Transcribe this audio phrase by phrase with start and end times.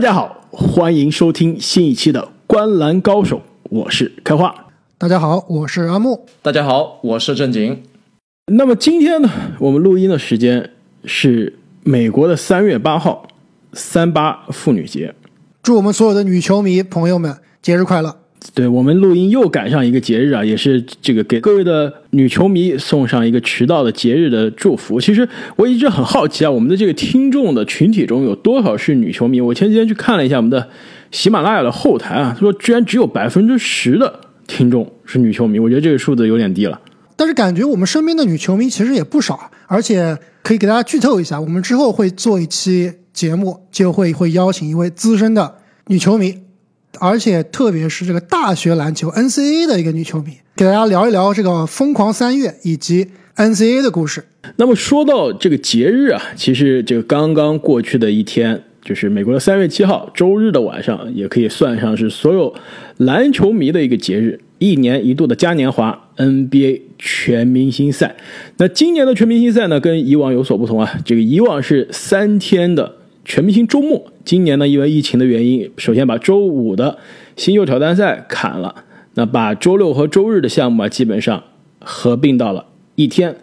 [0.00, 4.54] 家好，欢迎收听新一期的《观篮高手》，我是开花。
[4.96, 6.26] 大家好，我是阿木。
[6.40, 7.82] 大家好，我是正经。
[8.46, 9.28] 那么今天呢，
[9.58, 10.70] 我们录音的时间
[11.04, 13.28] 是美国的三月八号，
[13.74, 15.14] 三八妇女节。
[15.62, 18.19] 祝我们所有的女球迷朋友们节日快乐！
[18.54, 24.98] 对我们录音又赶上一个节日啊，也是这个给各位的女球迷送上一个迟到的节日的祝福。
[24.98, 29.40] 其实我一直很好奇啊，我们的这个听众的群体中有多少是女球迷？
[29.40, 30.68] 我前几天去看了一下我们的
[31.10, 36.80] 喜马拉雅的后台啊，说居然只有百分之十的听众是女球迷，我觉得这个数字有点低了。
[37.16, 45.56] 但是感觉我们身边的女球迷其实也不少，而且可以给大家剧透一下，我们之后会做一期节目，就会会邀请一位资深的
[45.88, 46.38] 女球迷。
[46.98, 54.24] 而且特别是这个大学篮球 NCAA 的一个女球迷，给大家聊一聊这个疯狂三月以及 NCAA 的故事。
[54.56, 62.52] 那么说到这个节日啊，其实这个刚刚过去的一天，就是美国的三月七号周日的晚上，也可以算上是所有
[62.96, 68.16] 篮球迷的一个节日，一年一度的嘉年华 NBA 全明星赛。
[68.56, 72.96] 那今年的全明星赛呢，跟以往有所不同啊，这个以往是三天的。
[73.30, 76.98] 全明星周末，今年呢，因为疫情的原因，首先把周五的
[77.36, 78.74] 新秀挑战赛砍了，
[79.14, 81.44] 那把周六和周日的项目啊，基本上
[81.78, 83.36] 合并到了一天。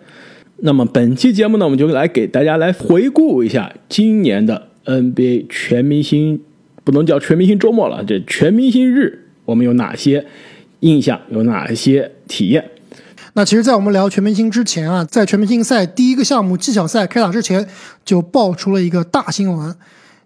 [0.58, 6.42] 那么本期节目呢，我们就来给大家来回顾一下今年的 NBA 全明星，
[6.84, 10.26] 不能叫全明星周末了，这全明星日，我们有哪些
[10.82, 12.72] 印象，有哪些体验？
[13.38, 17.68] 那其实，在我们聊全明星之前啊，在全明星赛第一个项目技巧赛开打之前，
[18.04, 19.76] 就爆出了一个大新闻，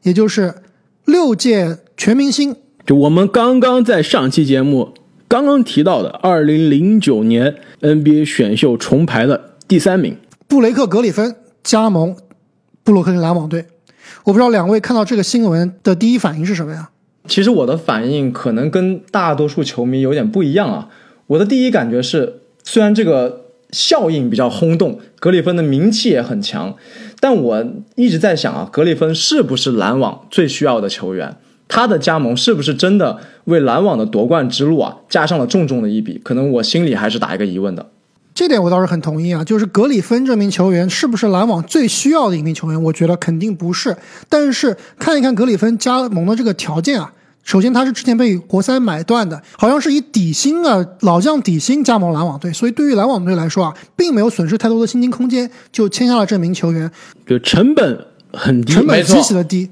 [0.04, 0.56] 也就是
[1.04, 4.94] 六届全明星，就我们刚刚在上期节目
[5.28, 10.16] 刚刚提到的二零零九年 NBA 选秀重排的第三名
[10.48, 12.16] 布雷克·格里芬加盟
[12.86, 13.66] 布鲁克林篮网队。
[14.24, 16.90] 我不知道两位看到这个新闻的第一反应是什么呀？
[17.28, 20.88] 其实我的反应可能跟大多数球迷有点不一样啊。
[21.28, 22.38] 我的第一感觉是。
[22.72, 26.74] 虽然这个效应比较轰动，格里芬的名气也很强，
[27.20, 27.66] 但我
[27.96, 31.36] 一直在想啊，格里芬是不是篮网最需要的球员？
[31.68, 36.18] 他的加盟是不是真的为篮网的夺冠之路啊加上了重重的一笔？
[36.24, 37.90] 可能我心里还是打一个疑问的。
[38.34, 42.82] 这点我倒是很同意啊，就是格里芬这名球员是不是篮网最需要的一名球员？
[42.84, 43.98] 我觉得肯定不是。
[44.30, 47.12] 但是看一看格里芬加盟的这个条件啊。
[47.44, 56.90] 首先，他是之前被活塞买断的，好像是以底薪啊老将底薪加盟篮网队，所以对于篮网队来说啊，并没有损失太多的薪金空间，就签下了这名球员。
[57.26, 59.70] 就成本很低，成本极其的低，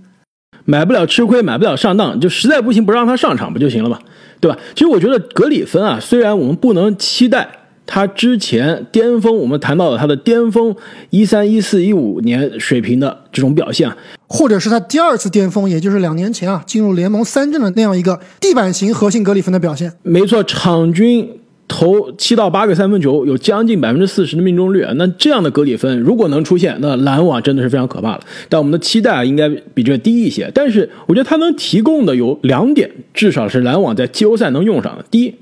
[0.65, 3.99] 买不了吃亏，买不了上当，就实在不行不让他上场不就行了嘛，
[4.39, 4.57] 对吧？
[4.73, 7.47] 其实我觉得格里芬啊，虽然我们不能期待。
[7.91, 10.75] 他之前巅峰，我们谈到了他的巅峰
[11.09, 13.91] 一三一四一五年水平的这种表现，
[14.27, 19.91] 或者是他第二次巅峰，也就是两年前啊进入联盟三阵的那样一个地板型核心格里芬的表现。
[20.03, 21.27] 没错，场均
[21.67, 24.93] 投七到八个三分球，有将近百分之四十的命中率啊。
[24.95, 28.21] 那这样的格里芬如果能出现，那篮网真的是非常可怕了。
[28.47, 30.51] 但我们的期待啊应该比这低一些。
[30.53, 35.03] 但是我觉得他能提供的有两点，至少是篮网在季后赛能用上的。
[35.09, 35.33] 第一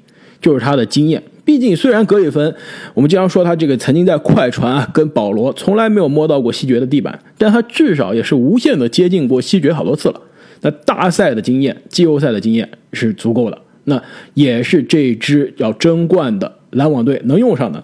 [0.42, 1.22] 就是他的经验。
[1.44, 2.54] 毕竟，虽然格里芬，
[2.94, 10.22] 我们经常说他这个曾经在快船啊跟保罗从来没有摸到过西决的地板，但他至少也是无限的接近过西决好多次了。
[10.62, 14.02] 那大赛的经验、季后赛的经验是足够的，那
[14.34, 17.82] 也是这支要争冠的篮网队能用上的。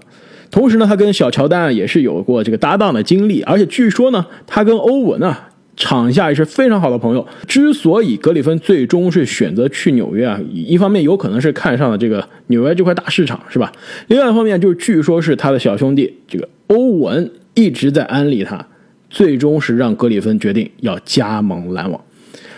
[0.51, 5.51] 同时呢，他跟小乔丹也是有过这个搭档的经历，而且据说呢，他跟欧文啊。
[5.75, 7.27] 场下也是非常好的朋友。
[7.47, 13.71] 之所以格里芬最终是选择去纽约啊，一方面有可能是看上了这个纽约这块大市场，是吧？
[14.07, 18.67] 另外一方面就是，据说是他的小兄弟这个欧文一直在安利他，
[19.09, 21.99] 最终是让格里芬决定要加盟篮网。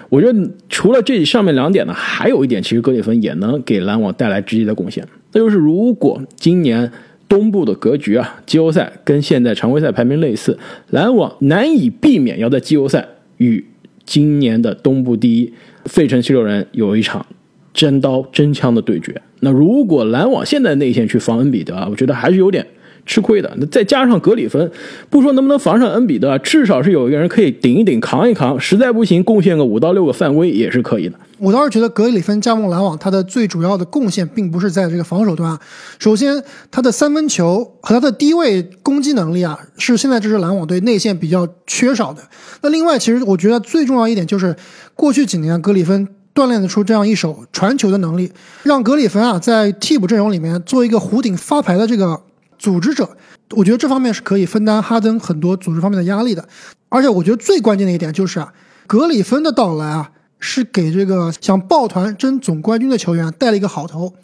[0.09, 6.91] 我觉得除了这上面两点呢，还有一点，其实格里芬也能给篮网带来直接的贡献，那就是如果今年。
[7.27, 10.59] 东部的格局啊，季后赛跟现在常规赛排名类似，
[10.91, 13.03] 篮网难以避免要在季后赛
[13.37, 13.65] 与
[14.05, 15.53] 今年的东部第一
[15.85, 17.25] 费城七六人有一场
[17.73, 19.21] 真刀真枪的对决。
[19.39, 22.65] 那如果篮网现在内线去防恩比德啊，我觉得还是有点。
[23.05, 24.71] 吃亏的，那再加上格里芬，
[25.09, 31.15] 不说能不能防上恩比德，至少是有一个人可以顶一顶、扛一扛，实在不行贡献个五到六个犯规也是可以的。
[31.37, 35.57] 我倒是觉得格里芬加盟篮网，他的最主要的贡献并不是在这个防守端。
[35.99, 36.41] 首先，
[36.71, 42.21] 他的三分球和他的低位攻击能力啊，是现在这支篮网队内线比较缺少的。
[42.61, 44.55] 那另外，其实我觉得最重要一点就是，
[44.95, 48.31] 过去几年格里芬锻炼得出这样一手传球的能力，
[48.63, 52.21] 让格里芬啊在替补阵容里面做一个弧顶发牌的这个。
[52.65, 53.07] 组织者，
[53.51, 56.43] 我觉得这方面是可以分担哈登很多组织方面的压力的。
[56.89, 58.51] 而且我觉得最关键的一点就是啊，
[58.87, 60.09] 格里芬的到来啊，
[60.39, 64.15] 是给这个想抱团争总冠军的球员带了一个好头，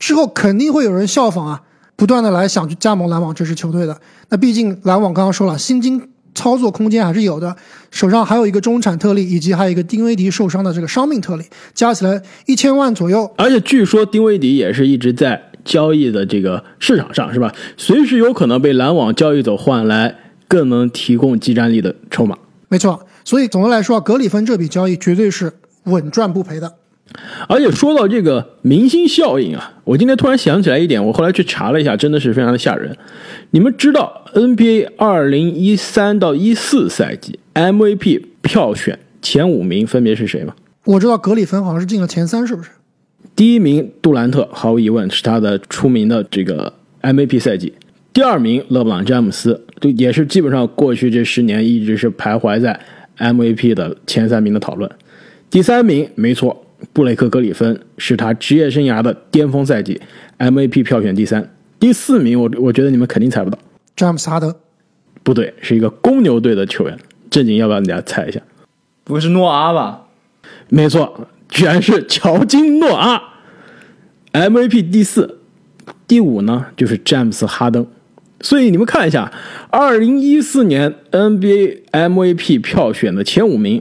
[0.00, 1.62] 之后肯定会有人效仿啊，
[1.94, 4.00] 不断的来想去加盟篮网这支球队的。
[4.30, 7.54] 那毕竟篮网刚刚说了，薪金操作空间还是有的，
[7.92, 13.32] 手上还有一个中产特例，以及还有一个丁威迪受伤的这个伤病特例，加起来一千万左右。
[13.36, 17.52] 而且据说丁威迪也是一直在交易的这个市场上，是吧？
[17.76, 20.14] 随时有可能被篮网交易走，换来
[20.46, 22.36] 更能提供技战力的筹码。
[22.68, 25.52] 没错，所以总的来说，格里芬这笔交易绝对是
[25.84, 26.74] 稳赚不赔的。
[27.48, 32.96] 而且说到这个明星效应啊，我今天突然想起来一点，我后来去查了一下，真的是非常的吓人。
[33.50, 40.54] 你们知道 NBA 二零一三到一四赛季 MVP 票选前五名分别是谁吗？
[40.86, 42.70] 我知道格里芬好像是进了前三，是不是？
[43.36, 46.72] 第一名杜兰特，毫无疑问是他的出名的这个
[47.02, 47.74] MVP 赛季。
[48.12, 52.78] 第二名勒布朗詹姆斯，就也是基本上过去这十年一直是徘徊在
[53.18, 54.88] MVP 的前三名的讨论。
[55.50, 60.00] 第三名，没错，布雷克格里芬是他职业生涯的巅峰赛季
[60.38, 61.52] ，MVP 票选第三。
[61.80, 63.58] 第四名，我我觉得你们肯定猜不到，
[63.96, 64.54] 詹姆斯哈登，
[65.24, 66.96] 不对，是一个公牛队的球员。
[67.30, 68.40] 正经要不要你家猜一下？
[69.02, 70.02] 不会是诺阿吧？
[70.68, 73.22] 没错，居然是乔金诺阿
[74.32, 75.38] ，MVP 第四，
[76.08, 77.86] 第五呢就是詹姆斯哈登。
[78.40, 79.32] 所以你们看一下，
[79.70, 83.80] 二零一四年 NBA MVP 票选的前五名，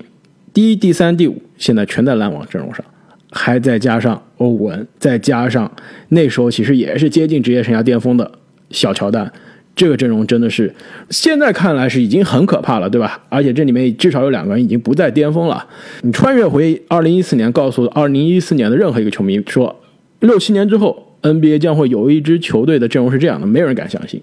[0.54, 2.86] 第一、第三、第五，现在全在篮网阵容上，
[3.31, 5.70] 还再加上欧文，再加上
[6.10, 8.31] 那时候其实也是接近职业生涯巅峰的
[8.70, 9.34] 小乔丹，
[9.75, 10.74] 这个阵容真的是
[11.10, 13.20] 现在看来是已经很可怕了，对吧？
[13.30, 15.66] 而且这里面至少有两个人已经不在巅峰了。
[16.02, 19.75] 你穿越回二零一四年，告诉二零一四年的任何一个球迷说，
[20.20, 24.22] 六七年之后 NBA 将会有一支球队的阵容是这样的，没有人敢相信。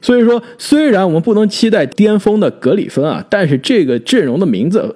[0.00, 4.94] 所以说，虽然我们不能期待巅峰的格里芬啊，但是这个阵容的名字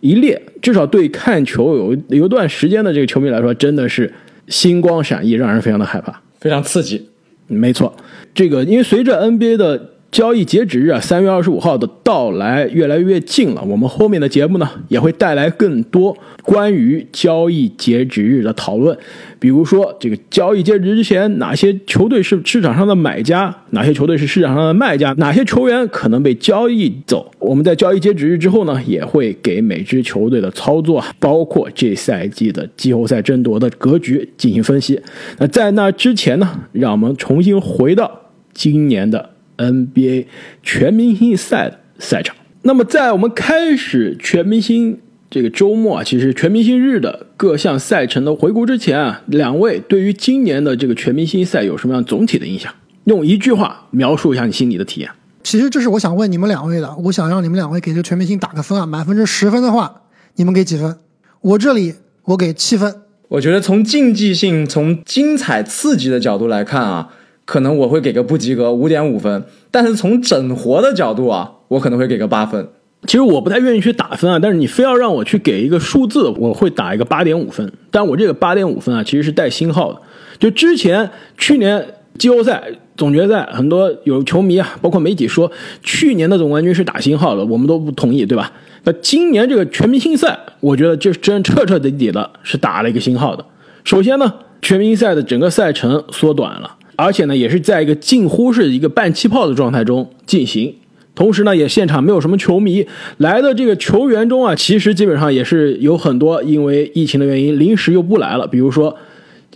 [0.00, 4.12] 一列，至少对看球有有一段时间的这个球迷来说，真的是
[4.48, 6.20] 星光闪熠，让人非常的害怕。
[6.38, 7.08] 非常刺激。
[7.46, 7.94] 没错，
[8.34, 18.96] 这个因为随着 NBA 的交易截止日啊，三月二十五号的到来越来越近了，我们后面的节目呢也会带来更多关于交易截止日的讨论，
[19.40, 27.28] 比如说这个交易截止之前，哪些球队是市场上的买家，哪些球队是市场上的卖家，哪些球员可能被交易走。
[27.40, 35.00] 我们在交易截止日之后呢，也会给每支球队的操作，包括这赛季的季后赛争夺的格局进行分析。
[35.38, 38.08] 那在那之前呢，让我们重新回到
[38.52, 39.33] 今年的。
[39.56, 40.26] NBA
[40.62, 42.34] 全明星赛的赛场。
[42.62, 44.98] 那么，在我们开始全明星
[45.30, 52.72] 这个周末啊，其实全明星日的各项赛程的回顾之前啊，两位对于今年的这个全明星赛有什么样总体的印象？
[53.04, 55.10] 用一句话描述一下你心里的体验。
[55.42, 60.02] 其实这是我想问你们两位的，我想让你们两位给这全明星打个分啊，满分是十分的话，
[60.36, 60.96] 你们给几分？
[61.42, 62.94] 我这里我给七分。
[63.28, 67.10] 我觉得从竞技性、从精彩刺激的角度来看啊。
[67.44, 69.44] 可能我会给个不及格，五点五分。
[69.70, 72.68] 但是从整活的角度啊，我可能会给个八分。
[73.06, 77.70] 其实我不太愿意去打分啊，但是你非要让我去给一个数字，我会打一个八点五分。
[77.90, 80.00] 但我这个八点五分啊，其实是带星号的。
[80.38, 81.86] 就之前去年
[82.18, 82.62] 季后赛
[82.96, 88.50] 总决赛，很多有球迷啊，包括媒体说去年的总冠军是打星号的，我们都不同意，对吧？
[88.84, 93.44] 那今年这个全明星赛，我觉得这真彻彻底底的是打了一个星号的。
[93.84, 94.32] 首先呢，
[94.62, 96.76] 全明星赛的整个赛程缩短了。
[96.96, 100.74] 而且呢，也是在一个近乎是一个半气泡的状态中进行。
[101.14, 102.86] 同时呢，也现场没有什么球迷
[103.18, 108.46] 来的这个球员中啊，其实基本上也是有很多因为疫情的原因临时又不来了。
[108.46, 108.96] 比如说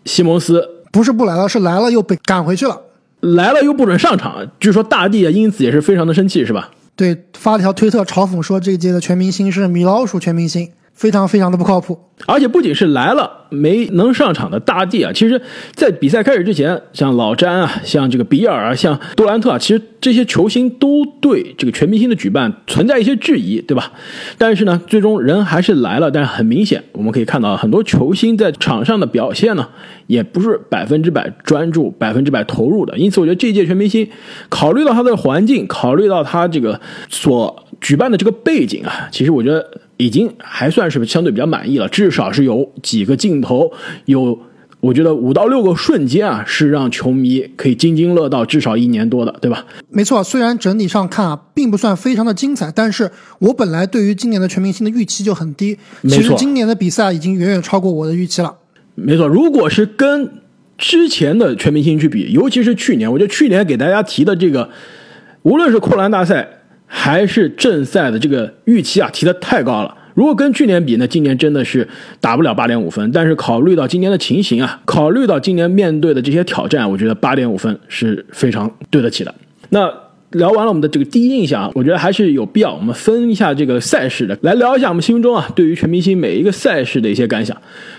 [0.04, 2.80] 西蒙斯，不是不来了，是来了又被赶回去了，
[3.20, 4.48] 来了又不准上场。
[4.60, 6.70] 据说大帝啊，因此也是非常的生气，是吧？
[6.94, 10.70] 对，发了条推特嘲讽说，这届的全明星是米老鼠全明星。
[10.98, 15.40] 非常非常的不靠谱，而且不仅是来了没能上场的大帝啊，其实，
[15.72, 23.92] 在比赛开始之前，像老詹啊，像这个比尔啊，像杜兰特啊，其实这些球星都对这个全明星的举办存在一些质疑，对吧？
[24.36, 26.10] 但是呢，最终人还是来了。
[26.10, 29.68] 但是很明显，我们可以看到很多球星在场上的表现呢，
[30.08, 32.98] 也不是百分之百专注、百分之百投入的。
[32.98, 34.10] 因此，我觉得这届全明星，
[34.48, 39.64] 考虑到他的环境，考虑到他这个所举办的这个背景啊，其实我觉得。
[39.98, 43.70] 已经还算是相对比较满意了，至少是有几个镜头，
[44.06, 44.38] 有
[44.80, 49.66] 我觉得五到六个瞬间啊，是让球迷可以津津乐道至少一年多的，对吧？
[49.90, 55.76] 没错，虽然整体上看啊，并不算非常的精彩，但是我本来对于今年的全明星的预期就很低。
[56.04, 58.54] 其实今年的比赛已经远远超过我的预期了。
[58.94, 60.30] 没错，如果是跟
[60.78, 64.70] 之前的全明星去比，尤其是去年，我觉得去年给大家提的这个，
[65.42, 66.48] 无论是扣篮大赛。
[66.88, 69.94] 还是正赛的这个预期啊提的太高了。
[70.14, 71.86] 如果跟去年比呢，今年真的是
[72.20, 73.12] 打不了八点五分。
[73.12, 79.32] 但是考虑到今年的情形啊，考虑到今年面对的这些挑战，我觉得八点五分是非常对得起的。
[79.68, 79.88] 那
[80.32, 87.56] 聊完了我们的这个第一印象啊，我觉得还是有必要我们分一下这个赛事的，来聊一下我们心中啊对于全明星每一个赛事的一些感想。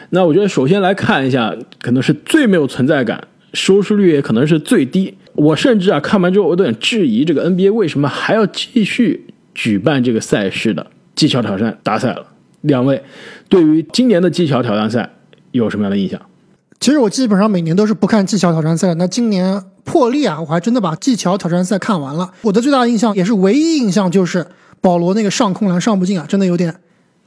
[0.10, 5.14] 那我觉得首先来看一下，可能是最没有存在感，收视率也可能是最低。
[5.40, 12.26] 我甚至啊看完之后，我有点质疑这个 NBA 为什么还要继续举办这个赛事的技巧挑战大赛了。
[12.62, 13.02] 两位
[13.48, 15.10] 对于今年的技巧挑战赛
[15.52, 16.22] 有什么样的印象？
[16.80, 18.96] 其实我基本上每年都是不看技巧挑战赛的。
[18.96, 22.30] 那今年破例啊，我还真的把技巧挑战赛看完了。
[22.42, 24.46] 我的最大的印象也是唯一印象就是
[24.82, 26.76] 保罗那个上空篮上不进啊，真的有点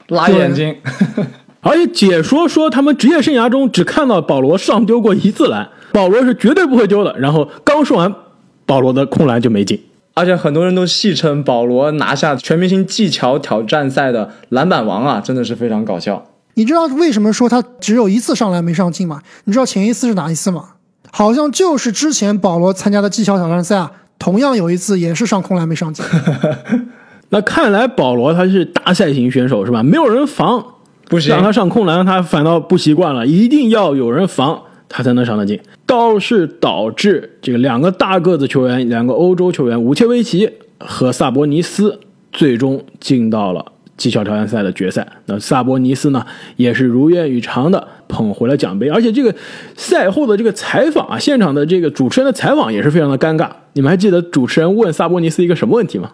[0.08, 0.76] 拉眼睛。
[1.60, 7.18] 而且解说说他们职业生涯中只看到保罗上丢过一次篮，保罗是绝对不会丢的。
[7.18, 8.14] 然后刚说完，
[8.66, 9.80] 保罗的空篮就没进。
[10.14, 16.26] 而且很多人都戏称保罗拿下全明星技巧挑战赛的篮板王啊，真的是非常搞笑。
[16.54, 19.22] 你知道为什么说他只有一次上篮没上进吗？
[19.44, 20.70] 你知道前一次是哪一次吗？
[21.10, 26.04] 好像就是之前保罗参加的技巧挑战赛啊，同样有一次也是上空篮没上进。
[27.30, 29.82] 那看来保罗他是大赛型选手是吧？
[29.82, 30.62] 没有人防，
[31.08, 34.62] 不行，让他上空篮他反倒不习惯了，一定要有人防
[34.94, 41.98] 他才能上得进，倒是导致这个两个大个子球员，两个欧洲球员武切维奇和萨博尼斯
[42.30, 43.64] 最终进到了。
[43.94, 49.32] 技巧挑战赛的决赛，那萨博尼斯呢也是如愿以偿的捧回了奖杯，而且这个
[49.76, 53.48] 赛后的这个采访啊，现场的这个主持人的采访也是非常的尴尬。
[53.74, 56.12] 你们还记得主持人问萨博尼斯一个什么问题吗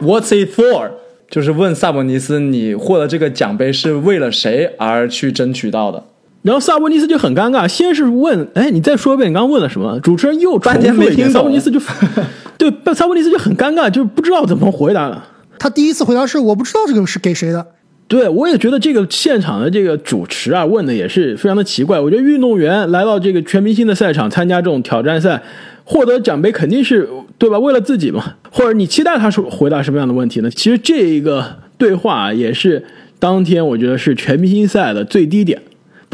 [0.00, 0.90] ？What's it for？
[1.28, 6.04] 就是问萨博尼斯，你获得这个奖杯是为了谁而去争取到的？
[6.46, 9.98] 然后萨博尼斯就很尴尬，先是问，哎，你再说一遍，你刚刚问了什么？
[9.98, 11.80] 主持人又半天没听懂，萨博尼斯就
[12.56, 15.26] 对，萨博尼斯就很尴尬，就不知道怎么回答了。
[15.58, 17.66] 他第一次回答是我不知道这个是给谁的，
[18.06, 21.98] 对我也觉得这个现场的这个主持啊问的也是非常的奇怪。
[21.98, 25.42] 我觉得运动员来到这个全明星的赛场参加这种挑战赛，
[25.82, 27.58] 获得奖杯肯定是对吧？
[27.58, 30.50] 为了自己嘛，或者你期待他说回答什么样的问题呢？
[30.50, 32.84] 其实这一个对话也是
[33.18, 35.60] 当天我觉得是全明星赛的最低点。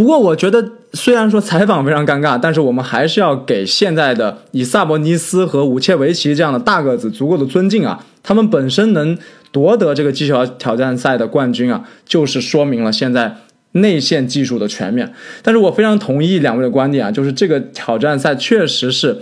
[0.03, 8.05] 不过我觉得虽然说采访非常尴尬，但是我们还是要给现在的以萨博尼斯和武切维奇这样的大个子足够的尊敬啊。
[8.21, 9.17] 他们本身能
[9.53, 13.37] 夺得这个技巧挑战赛的冠军啊，就是说明了现在
[13.75, 15.15] 内线技术的全面。
[15.41, 19.17] 但是我非常同意两位的观点啊，就是这个挑战赛确实是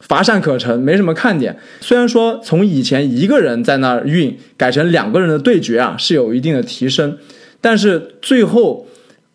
[0.00, 1.56] 乏善可陈，没什么看点。
[1.80, 7.16] 虽然说从以前一个人在那儿运改成两个人的对决啊，是有一定的提升，
[7.62, 8.86] 但是最后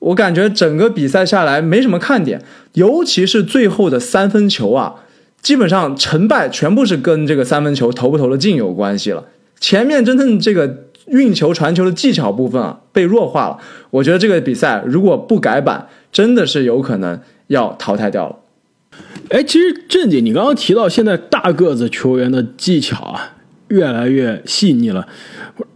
[0.02, 2.44] 我感觉整个比赛下来没什么看点，
[2.74, 4.96] 尤其是最后的三分球啊。
[5.42, 9.24] 基本上成败全部是跟这个三分球投不投的进有关系了。
[9.60, 13.58] 前面真正这个运球传球的技巧部分啊被弱化了。
[13.90, 18.36] 我觉得这个比赛如果不改版，真的是有可能要淘汰掉了。
[19.30, 23.34] 哎，其实郑姐，你刚刚提到现在大个子球员的技巧啊
[23.70, 25.08] 越来越细腻了。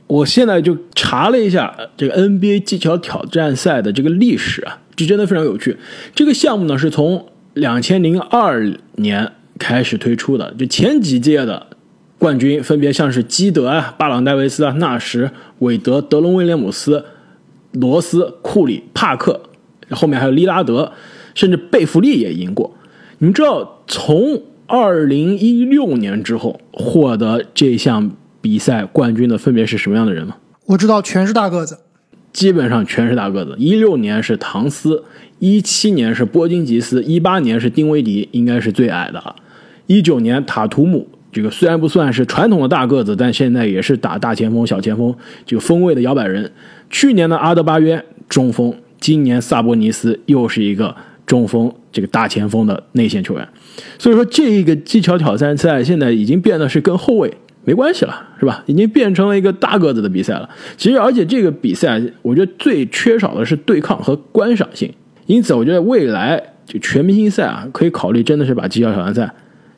[0.07, 5.77] 我现在就查了一下这个 NBA 技巧挑战赛的这个历史啊，这真的非常有趣。
[6.13, 9.31] 这个项目呢是从两千零二年。
[9.57, 11.67] 开始推出的，就前几届的
[12.19, 17.05] 冠军分别像是基德啊、巴朗戴维斯啊、纳什、韦德、德隆威廉姆斯、
[17.71, 19.43] 罗斯、库里、帕克，
[19.91, 20.91] 后面还有利拉德，
[21.33, 22.75] 甚至贝弗利也赢过。
[23.19, 28.11] 你们知道，从二零一六年之后获得这项
[28.45, 30.35] 比赛冠军的分别是什么样的人吗？
[30.67, 31.79] 我知道，全是大个子，
[32.31, 33.55] 基本上全是大个子。
[33.57, 35.03] 一六年是唐斯，
[35.39, 39.35] 一七年是波金吉斯，一八年是丁威迪，应该是最矮的。
[39.87, 45.15] 一九年塔图姆，这个虽然不算是传统的大个子，但现在也是打大前锋、小前锋
[45.47, 46.51] 这个锋位的摇摆人。
[46.91, 53.47] 去年的阿德巴约中锋，今年萨博尼斯又是一个中锋，这个大前锋的内线球员。
[53.97, 58.63] 所以说，这个技巧挑战赛现在已经变得是跟后卫没关系了，是吧？
[58.67, 60.49] 已经变成了一个大个子的比赛了。
[60.77, 64.89] 其实，而且这个比赛，我觉得最缺少的是对抗和观赏性。
[65.25, 69.29] 因此，我觉得未来就全明星赛啊，可以考虑真的是把技巧挑战赛。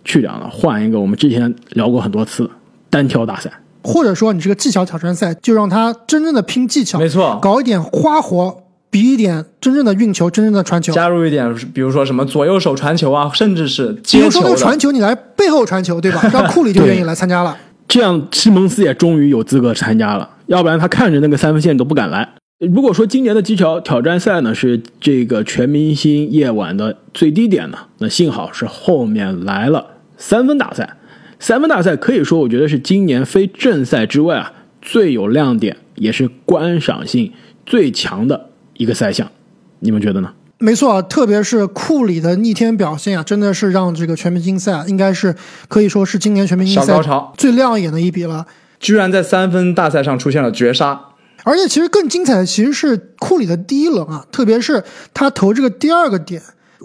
[0.05, 2.49] 去掉了，换一个我们之前聊过很多次
[2.89, 3.51] 单挑大赛，
[3.83, 16.21] 或者说你这个技巧挑战赛，就让他真正的拼技巧，没错，搞一点花活，比一点真正的运球，真正的传球，加入一点，比如说什么左右手传球啊，甚至是接球说那个传球，你来背后传球，对吧？
[16.31, 22.27] 让库里就愿意来参加了，这样西蒙斯也终于有资格参加了，要不然他看着那个三分线都不敢来。
[22.59, 29.85] 如果说今年的技巧挑战赛呢是这个全明星夜晚的最低点呢，那幸好是后面来了。
[30.17, 30.97] 三分大赛，
[31.39, 34.51] 三分大赛可以说，我觉得是今年非正赛之外啊
[34.81, 37.31] 最有亮点也是观赏性
[37.65, 39.31] 最强的一个赛项。
[39.79, 40.33] 你们觉得呢？
[40.59, 45.35] 没错啊，特别是库里的逆天表现啊，真的是让这个全明星赛应该是
[45.67, 48.45] 可以说是今年全明星赛小高潮最亮眼的一笔了。
[48.79, 50.99] 居然在三分大赛上出现了绝杀，
[51.43, 54.83] 而且其实更精彩的其实是库里的第一轮啊，特别是
[55.13, 56.41] 他投这个第二个点，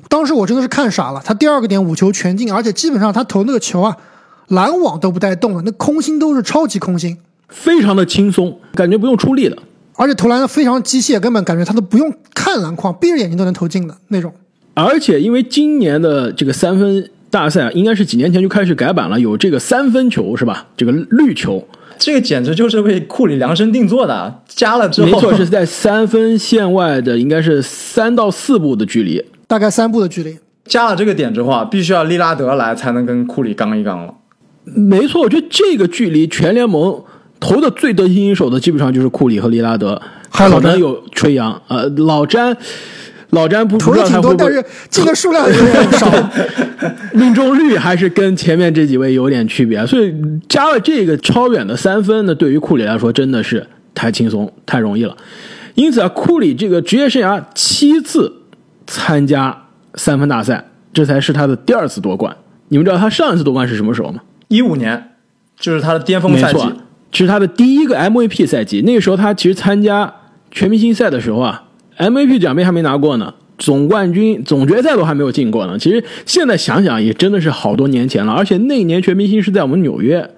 [0.09, 3.97] 当时我真的是看傻了，他第二个点五球全进，而且基本上他投那个球啊，
[4.49, 7.17] 篮网都不带动的，那空心都是超级空心，
[7.49, 9.57] 非常的轻松，感觉不用出力的。
[9.95, 14.33] 而且投篮非常机械，根本感觉他都不用看篮筐，闭着眼睛都能投进的那种。
[14.75, 20.67] 而且因为今年的这个三分大赛，应该是几年前就开始改版了，有这个三分球是吧？
[20.77, 21.67] 这个绿球，
[21.99, 24.43] 这个简直就是为库里量身定做的。
[24.49, 29.23] 加了之后，没错，是在三分线外的，应该是三到四步的距离。
[29.47, 34.15] 大概三步的距离，加了这个点之后啊，必须要利拉德来才能跟库里刚一刚了。
[34.65, 37.03] 没错，我觉得这个距离全联盟
[37.43, 42.57] 投的最得心应手的，基本上就是库里和利拉德，还有老詹可能有吹杨，呃，老詹，
[43.31, 46.09] 老詹投的挺多，但是进的数量有点少。
[47.13, 50.15] 命中率还是跟前面这几位有点区别，所以
[50.49, 55.17] 加了这个超远的三分呢，对于库里来说真的是太轻松、太容易了。
[55.75, 58.33] 因此啊，库里这个职业生涯七次
[58.87, 59.65] 参加
[59.97, 62.37] 三分大赛，这才是他的第二次夺冠。
[62.69, 64.21] 你们知道他上一次夺冠是什么时候吗？
[64.47, 65.11] 一五年
[65.59, 66.73] 就是他的巅峰赛季没错，，
[67.13, 68.81] 这是他的第一个 MVP 赛季。
[68.81, 70.13] 那个时候他其实参加
[70.51, 71.63] 全明星赛的时候啊
[71.99, 75.79] ，MVP 奖杯还没拿过呢，总冠军、总决赛都还没有进过呢。
[75.79, 80.29] 其实现在想想也真的是好多年前了，而且那年全明星是在我们纽约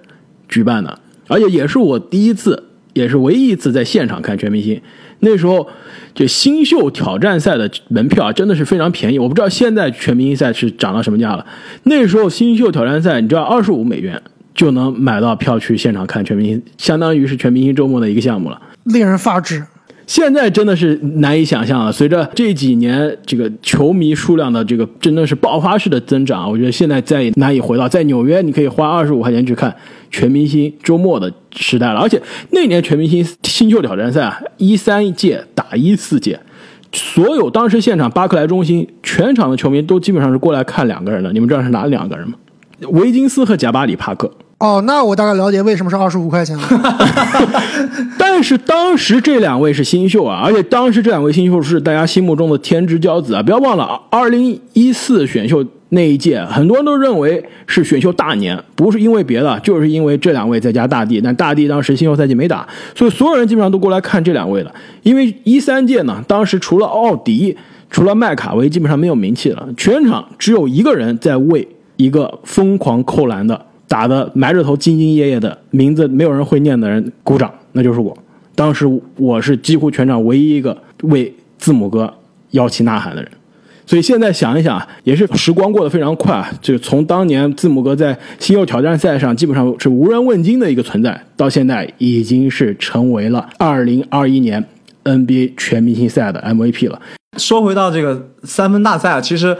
[0.47, 4.79] 举办的，而且也是我第一次，也是唯一一次在现场看全明星。
[5.19, 5.65] 那时候
[6.13, 9.17] 就新秀挑战赛的门票啊，真的是非常便宜。
[9.17, 11.45] 我不知道现在全明星赛是涨到什么价了。
[11.83, 14.21] 那时候新秀挑战赛，你知道二十五美元
[14.55, 18.59] 就能买到票去现场看全明星，相当于是全明星周末的一个项目了。
[18.85, 19.63] 令人发指。
[20.07, 21.91] 现在真的是难以想象啊。
[21.91, 29.75] 随着这几年这个球迷数量的这个真的是爆发式的增长，我觉得现在再也难以回到在纽约你可以花二十五块钱去看
[30.11, 31.99] 全明星周末的时代了。
[31.99, 36.39] 而且那年全明星新秀挑战赛啊，一三届打一四届，
[36.91, 41.33] 所有当时现场巴克莱中心全场的球迷都基本上是过来看两个人的。
[41.33, 42.35] 你们知道是哪两个人吗？
[42.91, 44.31] 维金斯和贾巴里帕克。
[44.57, 46.63] 哦，那我大概了解为什么是二十五块钱了。
[48.17, 53.43] 但是当时这两位是新秀啊，而且当时这两位新秀是大家心目中的天之骄子啊！
[53.43, 61.19] 不要忘了，二零一四选秀那一届，很多人都认为是选秀大年，不是因为别的，就是因为这两位再加大帝。
[61.19, 62.65] 但大帝当时新秀赛季没打，
[62.95, 64.73] 所以所有人基本上都过来看这两位了。
[65.03, 67.55] 因为一三届呢，当时除了奥迪，
[67.91, 73.65] 除了麦卡维，基本上没有名气了，全场只有一个人在为一个疯狂扣篮的。
[73.87, 78.17] 打的埋着头兢兢业业的名字没有人会念的人鼓掌，那就是我。
[78.55, 78.85] 当时
[79.17, 82.13] 我是几乎全场唯一一个为字母哥
[82.51, 83.31] 摇旗呐喊的人。
[83.85, 86.51] 所以现在想一想，也是时光过得非常快啊。
[86.59, 94.65] 就从当年字母哥在新秀挑战赛上基本上是无人问津的一个存在，到现在已经是成为了2021年
[95.03, 96.99] NBA 全明星赛的 MVP 了。
[97.37, 99.55] 说回到这个三分大赛啊，其实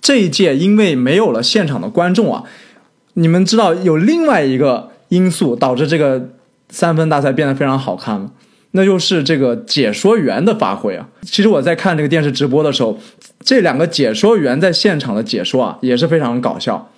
[0.00, 2.44] 这一届因为没有了现场的观众啊。
[3.18, 6.30] 你们知道有另外一个因素导致这个
[6.70, 8.30] 三分大赛变得非常好看吗？
[8.70, 11.08] 那就是这个解说员的发挥啊。
[11.22, 12.96] 其实我在看这个电视直播的时候，
[13.40, 16.90] 这两个解说员在现场的解说啊也是非常搞笑。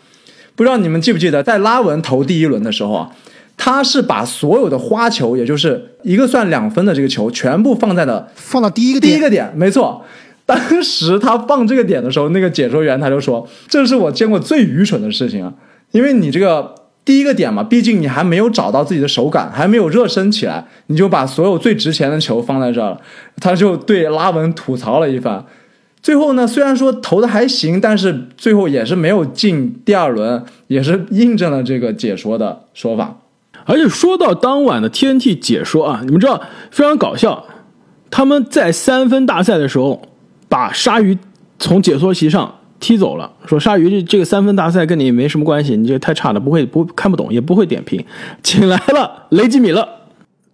[0.54, 3.10] 不知道你们记不记得，在拉文投第一轮的时候啊，
[3.56, 10.04] 他是把所有的花球，也就是一个算两分的这个球，全部放在了放到第一个点，第一个点，没错。
[10.44, 15.54] 当时他放这个点的时候，那个解说员他就说：“这是我见过最愚蠢的事情啊！”
[15.92, 16.74] 因为你这个
[17.04, 23.00] 第一个点嘛，毕竟你还没有找到自己的手感，还没有热身起来，你就把所有最值钱的球放在这儿了。
[23.40, 25.44] 他就对拉文吐槽了一番。
[26.02, 33.16] 最后呢，虽然说投的还行，但是最后也是没有进第二轮，也是印证了这个解说的说法。
[33.66, 37.44] 而且说到当晚的 TNT 解说啊，你们知道非常搞笑，
[38.10, 40.00] 他们在三分大赛的时候
[40.48, 41.18] 把鲨鱼
[41.58, 42.59] 从解说席上。
[42.80, 48.04] 踢走了，说鲨鱼这这个三分大赛跟你没什么关系，你这个太差了，不会不看不懂，也不会点评，
[48.42, 49.86] 请来了雷吉米勒。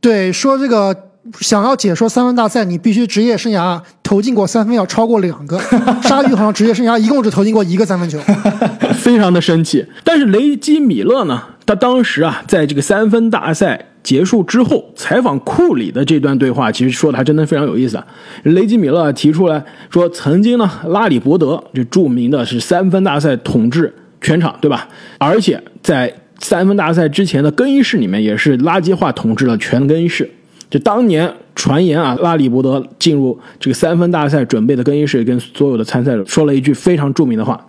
[0.00, 0.94] 对，说这个
[1.40, 5.58] 想要解说三分大赛，你必须职业生涯投进过三分要超过两个。
[6.02, 8.18] 鲨鱼好像职业生涯一共只投进过一个三分球，
[8.98, 9.86] 非常的生气。
[10.04, 18.06] 但是雷吉米勒呢，他当时啊，在这个三分大赛结束之后采访库里的这段对话，其实说的还真的非常有意思啊。
[18.44, 24.88] 雷吉米勒提出来说，曾经呢，拉里伯德这著名的是三分大赛统治全场，对吧？
[25.18, 30.30] 而且在三分大赛之前的更衣室里面，也是垃圾话统治了全更衣室。
[30.70, 37.66] 就当年传言啊，拉里伯德进入这个三分大赛准备的更衣室，跟所有的参赛者说了一句非常著名的话：“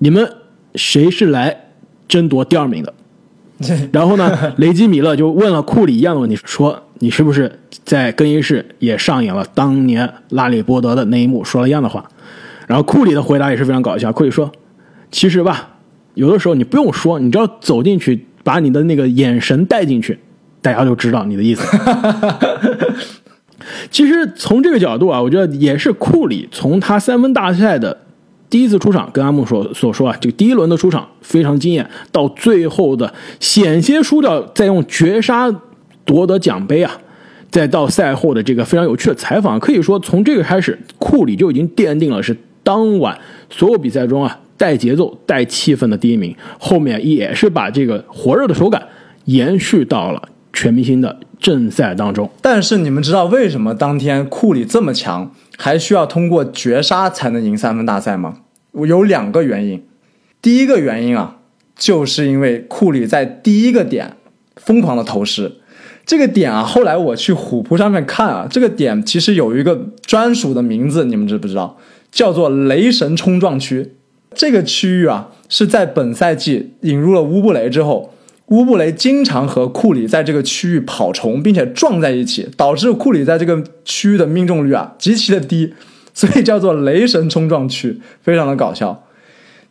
[0.00, 0.30] 你们
[0.74, 1.56] 谁是来
[2.06, 2.92] 争夺第二名的？”
[3.92, 12.04] 然后呢，雷吉米勒就问了库里一样的问题，说：“你是不是在更衣室也上演了当年拉里波德的那一幕？”说了一样的话。
[12.66, 14.52] 然后库里的回答也是非常搞笑，库里说
[15.10, 15.76] ：“其实吧，
[16.14, 20.18] 有的时候你不用说，你只要走进去，把你的那个眼神带进去。”
[20.60, 21.64] 大家就知道你的意思。
[23.90, 27.96] 其实从这个角度啊，我觉得也是库里从他三分大赛的
[28.50, 35.50] 第一次出场，跟阿木所所说啊，这个第一轮的出场非常惊艳，到最后的险些输掉，再用绝杀
[36.04, 36.96] 夺得奖杯啊，
[37.50, 43.18] 再到赛后的这个非常有趣的采访，可以说从这个开始，库里就已经奠定了是当晚
[43.50, 48.82] 所有比赛中啊带节奏、带气氛的第一名，后面也是把这个火热的手感
[49.24, 50.22] 延续到了。
[50.50, 55.30] 全明星的正赛当中，但是你们知道为什么当天库里这么强，
[55.60, 58.42] 还需要通过绝杀才能赢三分大赛吗？
[58.70, 59.84] 我有两个原因。
[60.40, 61.38] 第一个原因啊，
[61.76, 64.16] 就是因为库里在第一个点
[64.54, 65.50] 疯狂的投失，
[66.06, 71.76] 这个点啊，后来我去虎扑上面看啊，这个点其实有一个专属的名字，你们知不知道？
[72.12, 73.94] 叫做雷神冲撞区。
[74.32, 78.14] 这个区域啊，是在本赛季引入了乌布雷之后。
[78.48, 85.74] 乌布雷经常和库里在这个区域跑虫，并且撞在一起，导致库里在这个区域的命中率啊极其的低，
[86.14, 89.04] 所以叫做雷神冲撞区，非常的搞笑。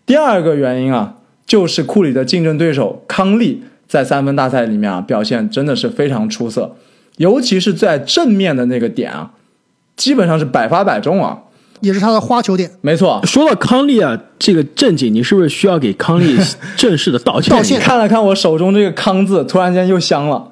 [0.05, 6.75] 第二个原因啊，就是库里的竞争对手康利在三分大赛里面啊表现真的是非常出色，
[7.17, 9.31] 尤其是在正面的那个点啊，
[9.95, 11.39] 基本上是百发百中啊。
[11.81, 13.21] 也是他的花球点，没错。
[13.25, 16.37] 说到康利啊，这个正经，你是不是需要给康利
[16.75, 17.55] 正式的道歉？
[17.55, 17.79] 道歉。
[17.79, 20.51] 看了看我手中这个“康”字，突然间又香了。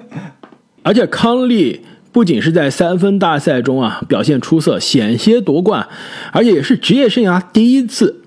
[0.82, 1.80] 而且康利
[2.12, 5.88] 不仅是在三分大赛中啊表现出色，险些夺冠，
[6.32, 8.22] 而且也是职业生涯第一次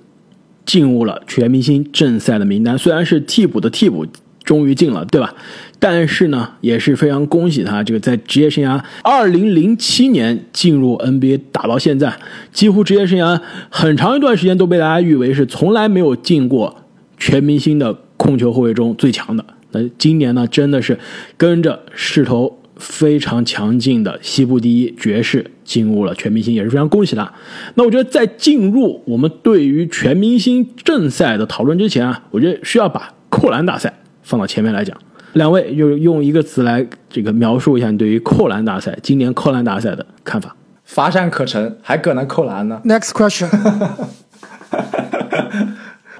[0.65, 4.05] 进入了全明星正赛的名单，虽然是替补的替补。
[4.43, 5.35] 终于进了，对吧？
[5.79, 12.17] 但是呢，也是非常恭喜他，这个在职业生涯二零零七年进入 NBA 打到现在，
[12.51, 16.83] 几乎职业生涯很长一段时间都被大家誉为是从来没有进过
[17.17, 19.45] 全明星的控球后卫中最强的。
[19.71, 20.97] 那今年呢，真的是
[21.37, 27.31] 跟着势头非常强劲的西部第一爵士进入了全明星，也是非常恭喜他。
[27.75, 33.93] 那我觉得在进入我们对于全明星正赛的讨论之前啊，我觉得需要把扣篮大赛。
[34.23, 34.97] 放到前面来讲，
[35.37, 40.55] 两位就用一个词来这个描述一下你对于扣篮大赛今年扣篮大赛的看法。
[40.83, 43.47] 乏善可陈，还搁那扣篮呢？Next question。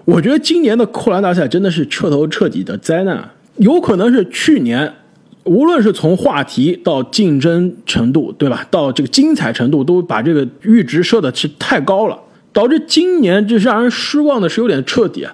[0.06, 4.94] 我觉得今年的扣篮大赛真的是彻头彻底的灾难，有可能是去年，
[5.46, 8.66] 无论是从话题到竞争程度，对吧？
[8.70, 12.18] 到这个精彩程度，都把这个阈值设的是太高了，
[12.54, 15.34] 导致今年这是让人失望的是有点彻底啊。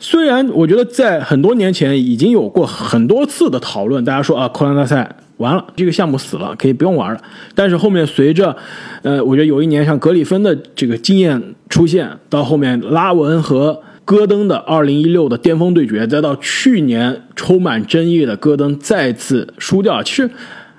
[0.00, 7.20] 虽然我觉得在很多年前已经有过很多次的讨论，大家说啊，扣篮大赛完了，这个项目死了，可以不用玩了。
[7.52, 8.56] 但是后面随着，
[9.02, 20.30] 呃，我觉得有一年像格里芬的这个经验出现，到后面拉文和戈登的2016的巅峰对决，再到去年充满争议的戈登再次输掉，其实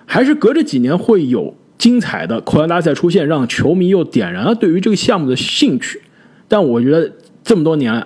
[0.06, 6.02] 还是隔着几年会有精彩的扣篮大赛出现，让球迷又点燃了对于这个项目的兴趣。
[6.48, 7.12] 但我觉得
[7.44, 8.02] 这么多年。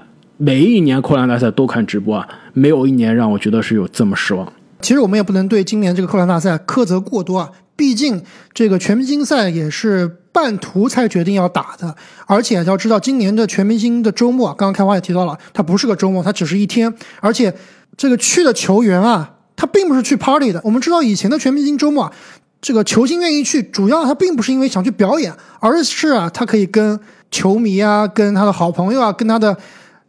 [0.46, 4.52] 每一年扣篮大赛都看直播啊，没有一年让我觉得是有这么失望。
[4.82, 8.22] 其实我们也不能对今年这个扣篮大赛苛责过多啊，毕竟
[8.54, 11.96] 这个全明星赛也是半途才决定要打的，
[12.28, 17.56] 而且要知道今年的全明星的周末，刚刚开花也提到了，它不是个周末，它只是一天，而且
[17.96, 20.60] 这个去的球员啊，他并不是去 party 的。
[20.66, 22.12] 我们知道以前的全明星周末啊，
[22.60, 27.00] 这个球星愿意去，主要他并不是因为想去表演，而是啊，他可以跟
[27.32, 29.58] 球迷啊，跟他的好朋友啊，跟他的。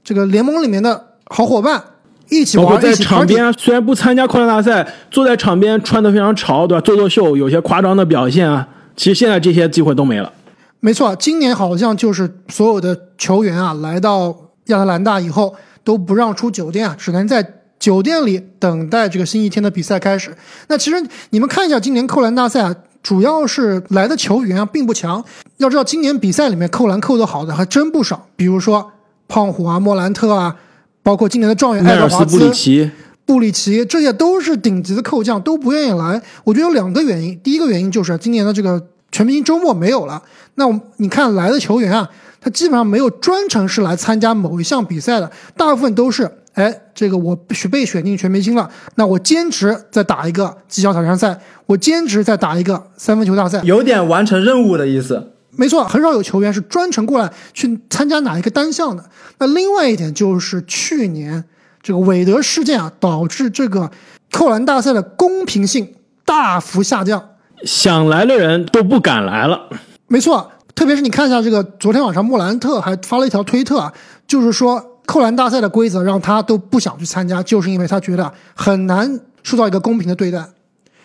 [0.04, 1.82] 这个联盟里面的好伙伴
[2.28, 6.80] 一起玩，在场边虽然不参加扣篮大赛，坐在场边穿的非常潮，对吧？
[6.82, 8.68] 做做秀，有些夸张的表现啊。
[8.96, 10.32] 其实现在这些机会都没了。
[10.80, 14.28] 没错，今年好像就是所有的球员啊，来到
[14.66, 17.44] 亚特兰大以后都不让出酒店啊，只能在
[17.78, 20.36] 酒店里等待这个新一天的比赛开始。
[20.68, 20.96] 那其实
[21.30, 25.24] 你们看一下今年扣篮大赛啊，主要是来的球员啊并不强。
[25.56, 28.90] 要知道今年比赛里面扣篮扣得好的还真不少，比如说。
[29.28, 30.56] 胖虎啊，莫兰特啊，
[31.02, 32.90] 包括今年的状元爱德华兹、布里奇、
[33.24, 36.20] 布里奇，这些都是顶级的扣将，都不愿意来。
[36.44, 40.22] 我觉得有两个原因，第一个原因就是今年的这个全明星周末没有了。
[40.56, 40.64] 那
[40.98, 42.08] 你看来的球员啊，
[42.40, 53.60] 他基本上没有专程是来参加某一项比赛的，大部分都是哎，这个我许被选进全明星了，那我坚持再打一个技巧挑战赛，我坚持再打一个三分球大赛。
[53.64, 55.32] 有点完成任务的意思。
[55.56, 59.04] 没错，很少有球员是专程过来去参加哪一个单项的。
[59.38, 61.44] 那另外一点就是去年
[61.82, 63.90] 这个韦德事件啊，导致这个
[64.32, 67.30] 扣篮大赛的公平性大幅下降。
[67.64, 69.68] 想来的人都不敢来了。
[70.08, 73.92] 没错，特别是你看一下这个，昨天晚上莫兰特还发了一条推特啊，
[74.26, 80.44] 就是说扣篮大赛的规则让他都不想去参加，就是因为他觉得很难受到一个公平的对待。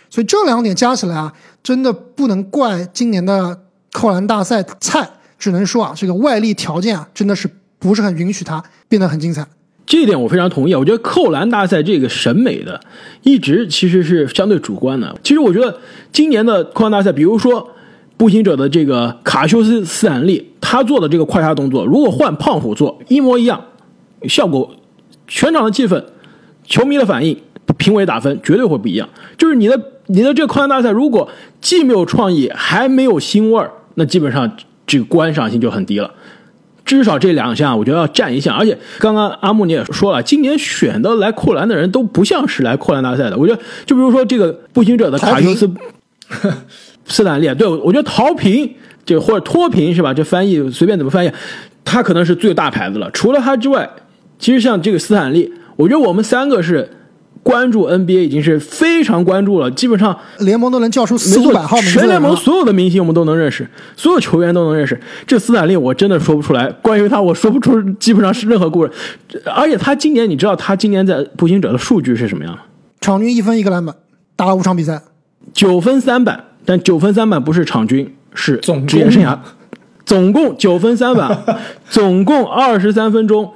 [0.10, 9.46] 所以这两点加起来啊，真的不能怪今年的扣篮大赛菜，只能说啊，这个外力条件啊，真的是不是很允许他变得很精彩。
[9.86, 10.78] 这一点我非常同意啊。
[10.78, 12.80] 我觉得扣篮大赛这个审美的，
[13.24, 15.16] 一直其实是相对主观的。
[15.24, 15.80] 其实我觉得
[16.12, 17.68] 今年的扣篮大赛，比如说
[18.16, 23.60] 步行者的这个卡修斯·斯坦利，他做的这个胯下动作，如果换胖虎做，一模一样，
[24.28, 24.70] 效果、
[25.28, 26.04] 全场的气氛、
[26.64, 27.36] 球迷的反应、
[27.78, 29.10] 评委打分绝对会不一样。
[29.38, 31.28] 就是你的你的这个扣篮大赛，如果
[31.60, 34.50] 既没有创意，还没有新味儿，那基本上
[34.88, 36.10] 这个观赏性就很低了。
[36.86, 38.56] 至少这两项，我觉得要占一项。
[38.56, 43.38] 而且刚刚阿木你也说了，今年选的来扣篮的人都不像是来扣篮大赛的。
[43.38, 45.70] 我觉得，就比如说这个步行者的卡修斯
[47.06, 48.74] 斯坦利，对我觉得陶平
[49.06, 50.14] 这或者脱贫是吧？
[50.14, 51.32] 这翻译随便怎么翻译，
[51.84, 53.12] 他可能是最大牌子了。
[53.12, 53.88] 除了他之外，
[54.40, 56.90] 其实像这个斯坦利，我觉得我们三个是。
[57.42, 61.92] 关注 NBA 已经是非常关注了，基本上联盟都能叫出四五百号名字。
[61.92, 65.00] 全联盟所有的明星我们都能认识，所有球员都能认识。
[65.26, 68.92] 这斯坦利我真的说不出来，关于他我说不出，基本上是任何故事。
[69.46, 72.62] 而且他今年，你知道他今年在步行者的数据是什么样吗？
[73.02, 73.96] 场均一分一个篮板，
[74.36, 75.02] 打了五场比赛，
[75.54, 76.46] 九分三板。
[76.66, 79.36] 但九分三板不是场均，是总职业生涯，
[80.06, 81.36] 总共九分三板，
[81.90, 83.52] 总共二十三分钟，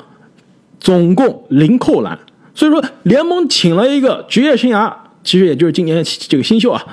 [0.79, 2.17] 总共零扣篮。
[2.55, 6.85] 所以说，联盟请了一个职业生涯，其实也就是今年这个新秀啊，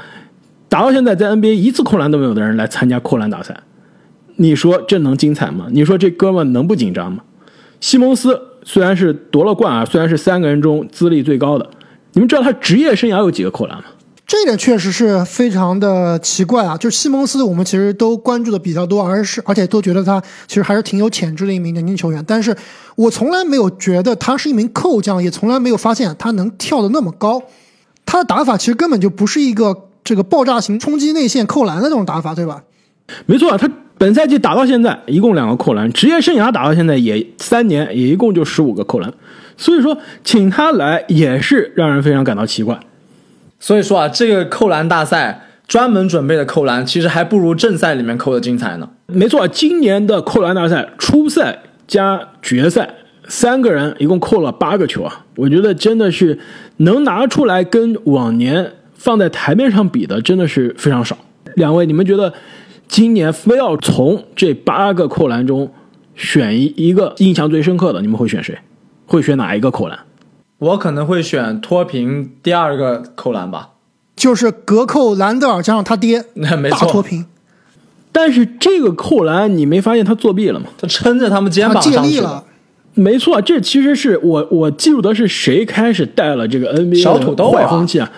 [0.69, 3.55] 打到现在在 NBA 一次扣篮都没有的人来参加扣篮大赛，
[4.37, 5.67] 你说这能精彩吗？
[5.71, 7.23] 你说这哥们能不紧张吗？
[7.81, 11.69] 西蒙斯虽然是夺了冠啊，虽然是三个人中资历最高的，
[12.13, 13.85] 你们知道他职业生涯有几个扣篮吗？
[14.41, 16.75] 这点确实是非常的奇怪啊！
[16.75, 22.25] 就西蒙斯，我们其实都关注的比较多，而是而且都觉得他其实还是挺有潜质的一名年轻球员。
[22.27, 22.57] 但是
[22.97, 27.43] 我从来没有觉得他是一名扣将，也从来没有发现他能跳的那么高。
[28.07, 32.63] 他的打法其实根本就不是一个这个爆炸型冲击内线扣篮的这种打法，对吧？
[33.27, 39.13] 没错，他本赛季打到现在一共两个扣篮，职业生涯打到现在也三年，也一共就十五个扣篮。
[39.59, 42.81] 所以说，请他来也是让人非常感到奇怪。
[43.61, 48.91] 所以说啊，这个扣篮大赛专门准备的扣篮，其实还不如正赛里面扣的精彩呢。
[49.07, 52.95] 没错，今年的扣篮大赛初赛加决赛
[53.29, 56.39] 三个人一共扣了八个球啊，我觉得真的是
[56.79, 61.17] 能拿出来跟往年放在台面上比的，真的是非常少。
[61.55, 62.33] 两位，你们觉得
[62.89, 65.71] 今年非要从这八个扣篮中
[66.15, 68.59] 选一一个印象最深刻的，你们会选谁？
[69.07, 69.99] 会选哪一个扣篮？
[70.61, 73.71] 我可能会选脱贫第二个扣篮吧，
[74.15, 77.05] 就是隔扣兰德尔加上他爹， 那没错。
[78.13, 80.67] 但是这个扣篮你没发现他作弊了吗？
[80.79, 82.45] 他撑着他们肩膀上去了。
[82.95, 88.11] 没错，这其实是我我记住的是谁开始带了这个 NBA 小土豆坏风气啊？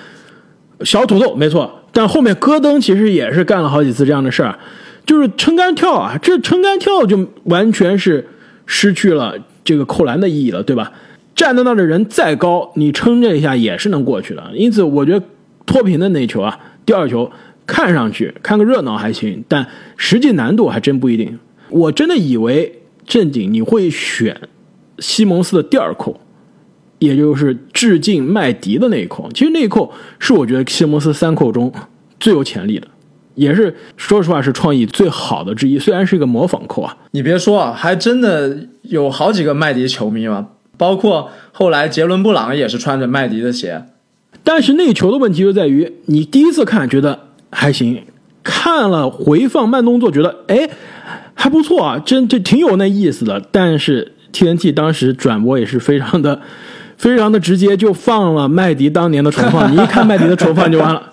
[0.80, 4.58] 小土豆没错，但后面戈登其实也是干了好几次这样的事儿，
[5.06, 8.26] 就是撑杆跳啊，这撑杆跳就完全是
[8.66, 10.90] 失去了这个扣篮的意义了，对吧？
[11.34, 14.50] 站在那儿的人再高，你撑这一下也是能过去的。
[14.54, 15.26] 因此，我觉得
[15.64, 17.30] 脱贫的那球啊，第二球
[17.66, 19.66] 看上去看个热闹还行，但
[19.96, 21.38] 实际难度还真不一定。
[21.70, 24.36] 我真的以为正经你会选
[24.98, 26.20] 西蒙斯的第二扣，
[26.98, 29.30] 也就是致敬麦迪的那一扣。
[29.32, 31.72] 其实那一扣是我觉得西蒙斯三扣中
[32.20, 32.86] 最有潜力的，
[33.34, 35.78] 也是说实话是创意最好的之一。
[35.78, 40.48] 虽然是一个模仿扣啊，你别说啊，还真的有好几个麦迪球迷嘛。
[40.82, 43.84] 包括后来杰伦布朗也是穿着麦迪的鞋，
[44.42, 48.02] 但是那球的问题就在于，你第一次看觉得还行，
[48.42, 50.68] 看了回放慢动作觉得哎
[51.34, 53.40] 还不错啊，真这挺有那意思的。
[53.52, 56.40] 但是 TNT 当时转播也是非常的
[56.96, 61.12] 非常的直接，就放了麦迪当年的重放，你一看麦迪的重放就完了。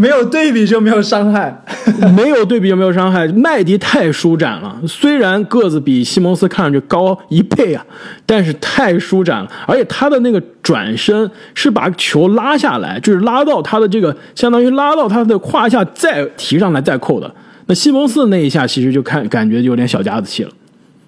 [0.00, 1.62] 没有对比就没有伤害，
[2.16, 3.28] 没有对比就没有伤害。
[3.28, 7.84] 麦迪太舒展了，虽然个子比西蒙斯看上去高一倍啊，
[8.24, 17.30] 但是太舒展了，而且他的那个转身是把球拉下来，就是拉到他的这个，相当于拉到他的胯下再提上来再扣的。
[17.66, 20.50] 那西蒙斯那一下其实就看感觉有点小家子气了。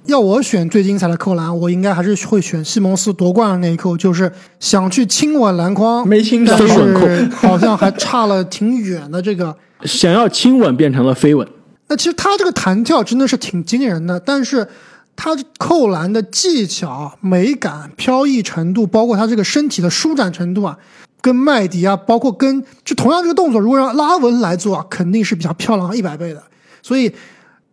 [0.06, 9.56] 要我选最精彩的扣篮，我应该还是会选西蒙斯夺冠的那一扣，就是想去亲吻篮筐，没亲但上是 好像还差了挺远的这个。
[9.84, 11.46] 想要亲吻变成了飞吻。
[11.88, 14.66] 那其实他这个弹跳真的是挺惊人的，但是
[15.14, 20.78] 他扣篮的技巧、美感、飘逸程度，包括他这个身体的舒展程度啊，
[21.20, 26.42] 跟麦迪啊，包括跟就同样这个动作，如果让拉文来做啊，肯定是比较漂亮一百倍的。
[26.80, 27.12] 所以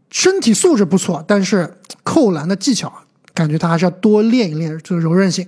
[0.10, 2.91] 身体素质不错，但是扣篮的技巧，
[3.34, 5.48] 感觉他还是要多练一练这个柔韧性。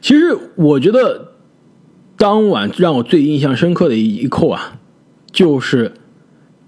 [0.00, 1.32] 其实我觉得
[2.16, 4.78] 当晚让我最印象深刻的一一扣啊，
[5.30, 5.92] 就是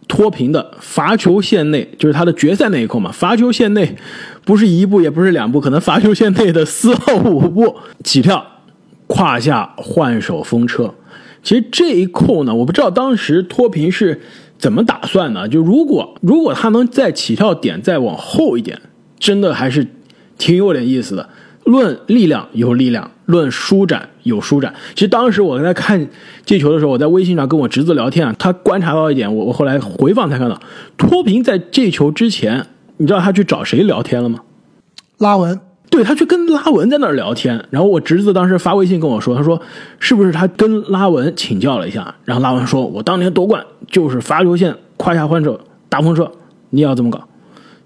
[0.07, 3.11] 脱贫的罚球线内，就是他的决赛那一扣嘛。
[3.13, 3.97] 罚球线内
[4.45, 8.47] 不是一步，也不是两步，可能罚球线内的四到五步起跳，
[9.07, 10.95] 胯下换手风车。
[11.43, 14.21] 其实这一扣呢，我不知道当时脱贫是
[14.59, 15.49] 怎么打算呢。
[15.49, 18.81] 就如果如果他能在起跳点再往后一点，
[19.19, 19.87] 真的还是
[20.37, 21.29] 挺有点意思的。
[21.65, 24.73] 论力量有力量，论舒展有舒展。
[24.95, 26.09] 其实当时我在看
[26.47, 30.59] 这球的时候，我在微信上跟我侄子聊天啊，他观察到一点，我我后来回放才看到，
[30.97, 32.65] 脱贫在这球之前，
[32.97, 34.39] 你知道他去找谁聊天了吗？
[35.19, 39.61] 拉文对他去跟拉文在那儿聊天，然后我侄子当时发微信跟我说，他说
[39.99, 46.31] 是不是他跟拉文请教了一下，然后拉文说，我当年夺冠就是罚球线胯下换手大风车，
[46.71, 47.27] 你要这么搞。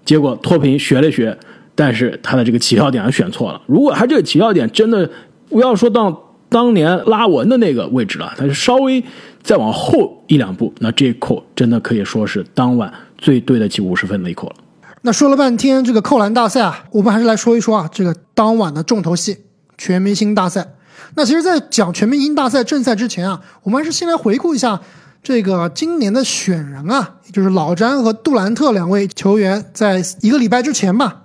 [0.05, 1.37] 结果脱贫学了学，
[1.75, 3.61] 但是他的这个起跳点选错了。
[3.65, 5.09] 如果他这个起跳点真的
[5.49, 9.03] 不要说到当年拉文的那个位置了，他是稍微
[9.41, 14.55] 再往后一两步，那这一扣真的可以说是当晚最对得起五十分的一扣了。
[15.03, 19.37] 那说了半天这个扣篮大赛啊，我们还是来说一说啊，这个当晚的重头戏——
[19.77, 20.75] 全明星大赛。
[21.15, 24.79] 那其实，在讲全明星大赛正赛之前啊，我们还是先来回顾一下
[25.23, 31.21] 这个今年的选人啊，也就是老詹和杜兰特两位球员，在一个礼拜之前吧，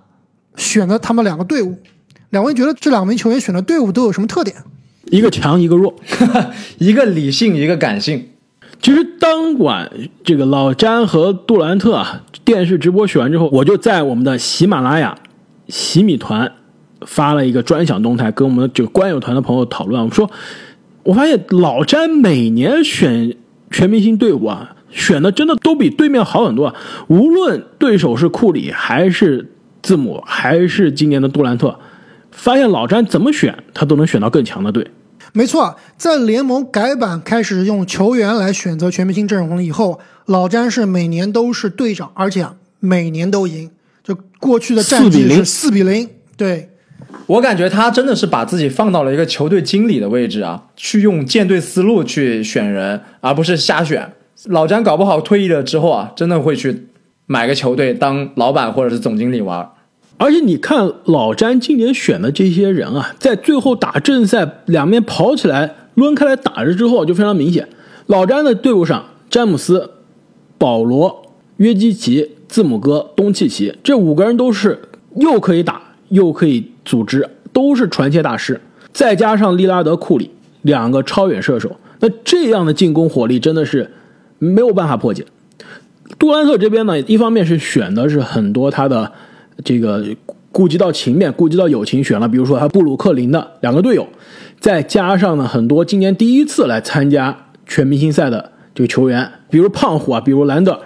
[0.54, 1.76] 选的他们两个队伍。
[2.30, 4.54] 两位觉得这两名球员选的队伍都有什么特点？
[5.06, 5.92] 一个强，一个弱。
[6.78, 8.28] 一个理性，一个感性。
[8.80, 9.90] 其实当晚
[10.22, 15.18] 这个老詹和杜兰特啊，电视直播选完之后，我就在我们的喜马拉雅
[15.66, 16.52] 喜米团
[17.04, 20.04] 发了一个专享动态，跟我们这个观友团的朋友讨论。
[20.04, 20.30] 我说，
[21.02, 23.34] 我发现老詹每年选
[23.70, 26.74] 全明星队伍啊，选的真的都比对面好很多啊。
[27.08, 29.50] 无论对手是库里还是
[29.82, 31.78] 字母，还是今年的杜兰特，
[32.30, 34.90] 发现老詹怎么选，他都能选到更强的队。
[35.32, 42.46] 没错，在联盟改版开始用球员来选择全明星阵容了以后，老詹是每年都是队长，而且
[42.80, 43.70] 每年都赢。
[44.02, 46.70] 就过去的战绩是四比零，对。
[47.26, 54.12] 我感觉他真的是把自己放到了一个球队经理的位置啊，去用舰队思路去选人，而不是瞎选。
[54.46, 56.86] 老詹搞不好退役了之后啊，真的会去
[57.26, 59.70] 买个球队当老板或者是总经理玩。
[60.16, 67.68] 而且你看老詹今年选的这些人啊，在最后打正赛，两面跑起来抡开来打着之后，就非常明显。
[68.06, 69.90] 老詹的队伍上，詹姆斯、
[70.56, 74.80] 保罗、约基奇、字母哥、东契奇这五个人都是
[75.16, 78.60] 又可以打又可以组织，都是传切大师。
[78.92, 80.30] 再加上利拉德、库里
[80.62, 83.90] 两个超远射手，那这样的进攻火力真的是
[84.38, 85.24] 没有办法破解。
[86.18, 89.12] 杜兰特这边呢，一方面是选的是很多他的。
[89.64, 90.06] 这个
[90.52, 94.06] 顾及到情面，顾及到友情，选了比如说他布鲁克林的两个队友，
[94.60, 100.78] 再加上呢很多今年第一次来参加全明星赛的这个球员，比如胖虎啊，比如兰德尔，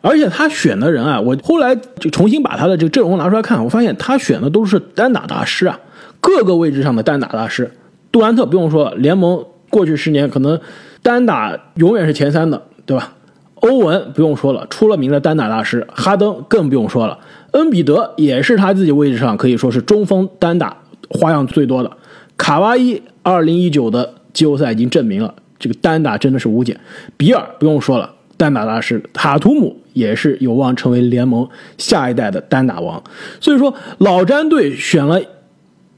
[0.00, 5.78] 而且他选的人啊，我后来就重新把他的这个阵容拿出来看，我发现他选的都是单打大师啊，
[6.20, 7.70] 各个位置上的单打大师。
[8.12, 10.58] 杜兰特不用说了，联盟过去十年可能
[11.02, 13.12] 单打永远是前三的，对吧？
[13.56, 17.18] 欧文不用说了，出了名的单打大师，哈登更不用说了。
[17.52, 20.74] 恩比德也是他自己位置上可以说是中锋单打
[21.10, 21.90] 花样最多的。
[22.38, 26.80] 卡哇伊二零一九的季后赛已经证明了这个单打真的是无解。
[27.18, 29.02] 比尔不用说了，单打大师。
[29.12, 31.48] 塔图姆也是有望成为联盟
[31.78, 33.02] 下一代的单打王。
[33.40, 35.20] 所以说，老詹队选了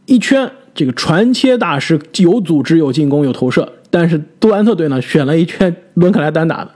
[0.06, 3.72] 一圈这个传切大师，有组织、有进攻、有投射。
[3.90, 6.70] 但是杜兰特队呢，选了一圈伦克莱单打的。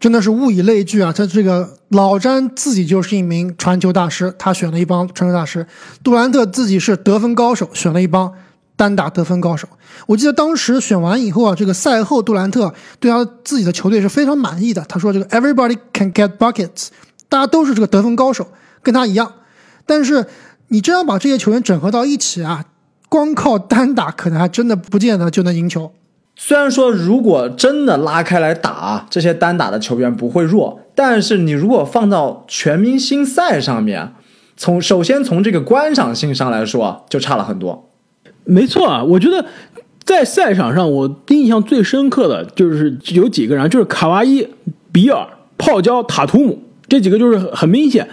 [0.00, 1.12] 真的是物以类聚啊！
[1.12, 5.66] 他这个老詹自己就是一名传球大师，他选了一帮传球大师。
[6.02, 8.32] 杜兰特自己是得分高手，选了一帮
[8.76, 9.68] 单打得分高手。
[10.06, 14.84] 我记得当时选完以后啊，这个赛后杜兰特对他自己的球队是非常满意的。
[14.88, 16.88] 他说：“这个 Everybody can get buckets，
[17.28, 18.48] 大家都是这个得分高手，
[18.82, 19.32] 跟他一样。
[19.86, 20.26] 但是
[20.68, 22.64] 你真要把这些球员整合到一起啊，
[23.08, 25.92] 光靠单打可能还真的不见得就能赢球。”
[26.36, 34.12] 虽然说，如果真的拉开来打，这些单打的球员不会弱，但是你如果放到全明星赛上面，
[34.56, 37.90] 从首先从这个观赏性上来说，就差了很多。
[38.44, 39.44] 没错啊，我觉得
[40.04, 44.46] 在赛场上，我印象最深刻的就是有几个人，就是卡哇伊、
[44.92, 45.26] 比尔、
[45.56, 48.06] 泡椒、塔图姆这几个，就是很明显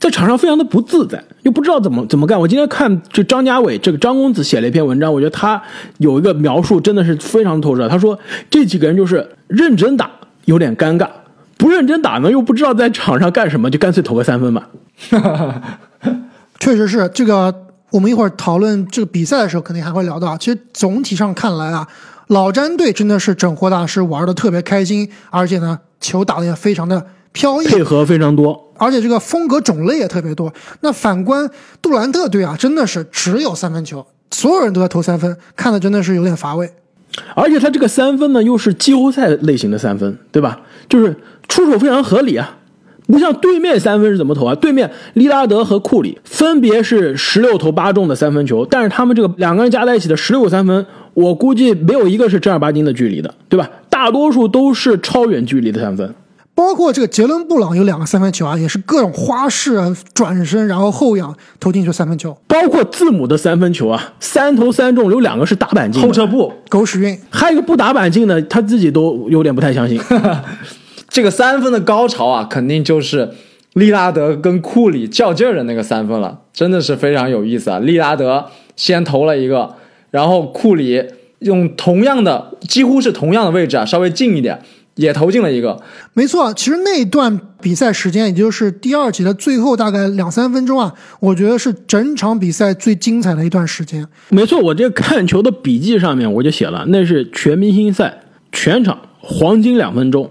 [0.00, 2.38] 在场上非常的不自在，又不知道怎么怎么干。
[2.40, 5.62] 我今天看这张家伟这个张公子写了一篇文章，我觉得他
[5.98, 7.88] 有一个描述真的是非常透彻。
[7.88, 8.18] 他说
[8.50, 10.10] 这几个人就是认真打
[10.46, 11.06] 有点尴尬，
[11.56, 14.68] 不认真打呢又不知道在场上干什么，就干脆投个三分吧。
[16.58, 17.67] 确实是这个。
[17.90, 20.36] 我们一会儿讨论这个比赛的时候，肯定还会聊到。
[20.36, 21.88] 其实总体上看来啊，
[22.28, 30.52] 老詹队真的是整活大师，玩的特别开心，而且呢，球打的也非常的飘逸，配合非常多，而且这个风格种类也特别多。
[30.80, 31.48] 那反观
[31.80, 36.70] 杜兰特队啊，真的是只有三分球，所有人都在投三分，看的真的是有点乏味。
[37.34, 40.60] 而且他这个三分呢，又是季后赛类型的三分，对吧？
[40.90, 41.16] 就是
[41.48, 42.57] 出手非常合理啊。
[43.08, 44.54] 不像对面三分是怎么投啊？
[44.54, 53.68] 对面利拉德和库里分别是十六投八中的三分球，但是他们这个两个人加在一起的十六个三分，我估计没有一个是正儿八经的距离的，对吧？
[53.88, 56.14] 大多数都是超远距离的三分。
[56.54, 62.36] 包括这个杰伦布朗有两个三分球啊，也是各种花式啊，转身然后后仰投进去三分球。
[62.48, 67.16] 包括字母的三分球啊，三投三中，有两个是打板进，后撤步，狗屎运。
[67.30, 70.00] 还有一个不打板进的，他自己都有点不太相信。
[71.08, 73.30] 这个三分的高潮啊，肯定就是
[73.74, 77.78] 利拉德跟库里较劲儿的那个三分了，真的是非常有意思啊！
[77.78, 78.46] 利拉德
[78.76, 79.74] 先投了一个，
[80.10, 81.02] 然后库里
[81.40, 84.60] 用同样的，几乎是同样的位置啊，稍微近一点，
[84.96, 85.80] 也投进了一个。
[86.12, 94.06] 没错，其实那段比赛时间，也就是第二节的最后大概两三分钟啊，我觉得是整场比赛最精彩的一段时间。
[94.30, 100.30] 没错，我这个看球的笔记上面我就写了，那是全明星赛全场黄金两分钟。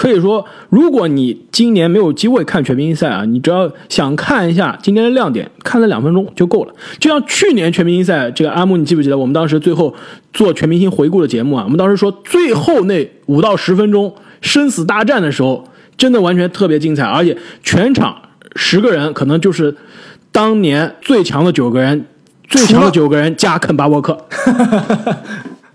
[0.00, 6.72] 可以说，如果你今年没有机会看全明星赛啊，你只要想看一下今天的亮点，看了两分钟就够了。
[6.98, 9.94] 就像去年全明星赛，这个阿木，你记不记得我们当时最后
[10.32, 11.64] 做全明星回顾的节目啊？
[11.64, 18.16] 我们当时说最后那五到十分钟生死大战的时候，真的完全特别精彩，而且全场
[18.56, 19.76] 十个人可能就是
[20.32, 22.06] 当年最强的九个人，
[22.48, 24.16] 最强的九个人加肯巴沃克。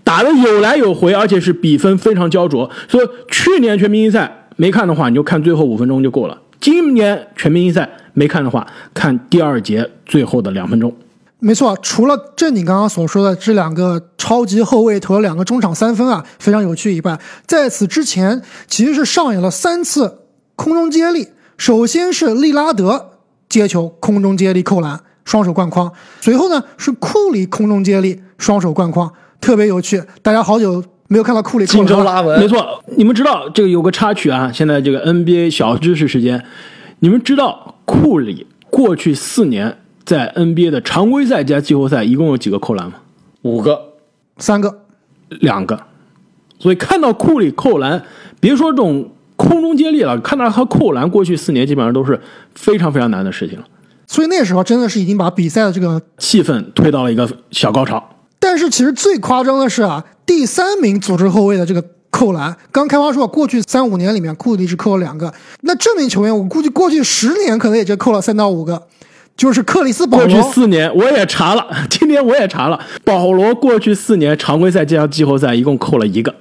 [0.06, 2.70] 打的有来有回，而且是比分非常焦灼。
[2.88, 6.38] 所以去年全明星赛没看的话，你就看最后五分钟就够了。
[6.62, 10.96] 今年全明星赛没看的话，看第二节最后的两分钟。
[11.40, 20.20] 没错，除了正你刚刚所说的这两个超级后卫投了两个中场三分啊，非常有趣以外，在此之前其实是上演了三次
[20.56, 21.28] 空中接力。
[21.58, 23.12] 首先是利拉德
[23.50, 25.90] 接球空中接力扣篮，双手灌筐；
[26.22, 29.12] 随后呢是库里空中接力，双手灌筐。
[29.46, 31.68] 特别有趣，大家好久没有看到库里。
[31.68, 34.52] 荆州拉文，没错，你们知道这个有个插曲啊。
[34.52, 36.44] 现在这个 NBA 小知识时间，
[37.02, 42.96] 你们知道库里过去四年在 NBA 的常规赛加季后赛一共有几个扣篮吗？
[43.44, 43.80] 五个，
[44.38, 44.80] 三个，
[45.30, 45.80] 两个。
[46.58, 48.04] 所以看到库里扣篮，
[48.40, 52.20] 别说这种空中接力了，看到他扣篮，过去四年基本上都是
[52.56, 53.66] 非常非常难的事情了。
[54.08, 58.04] 所以那时候真的是已经把比赛的这个气氛推到了一个小高潮。
[58.40, 68.84] 但是其实最夸张的是啊，第三名组织后卫的这个扣篮，刚开发说过去三五年里面库里只扣了两个，那这名球员我估计过去十年可能也就扣了三到五个，
[69.36, 70.28] 就是克里斯保罗。
[70.28, 76.34] 过去四年我也查了， 今天我也查了，保罗过去四年常规赛加上季后赛一共扣了一个，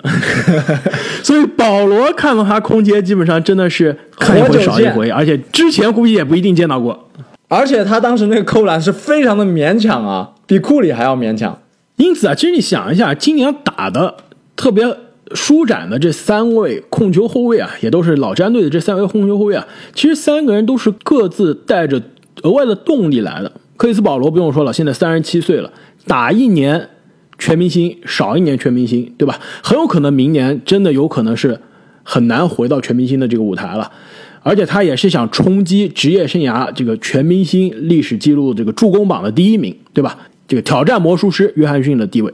[1.24, 7.08] 所以保罗看到他空接基本上真的是看一回少一回，而且之前估计也不一定见到过，
[7.48, 11.58] 而且他当时那个扣篮是非常的勉强啊，比库里还要勉强。
[11.96, 14.16] 因此啊，其实你想一下，今年打的
[14.56, 14.84] 特别
[15.34, 22.02] 舒展的这三位控球后卫啊，也都是老詹队的这三位控球后卫啊，其实三个人都是各自带着
[22.42, 23.52] 额外的动力来的。
[23.76, 25.72] 克里斯保罗不用说了，现在三十七岁了，
[26.06, 26.90] 打一年
[27.38, 29.40] 全明星少一年全明星，对吧？
[29.62, 31.60] 很有可能明年真的有可能是
[32.02, 33.90] 很难回到全明星的这个舞台了。
[34.42, 40.18] 而且他也是想冲击职业生涯这个全明星历史记录这个助攻榜的第一名，对吧？
[40.46, 42.32] 这个挑战魔术师约翰逊的地位，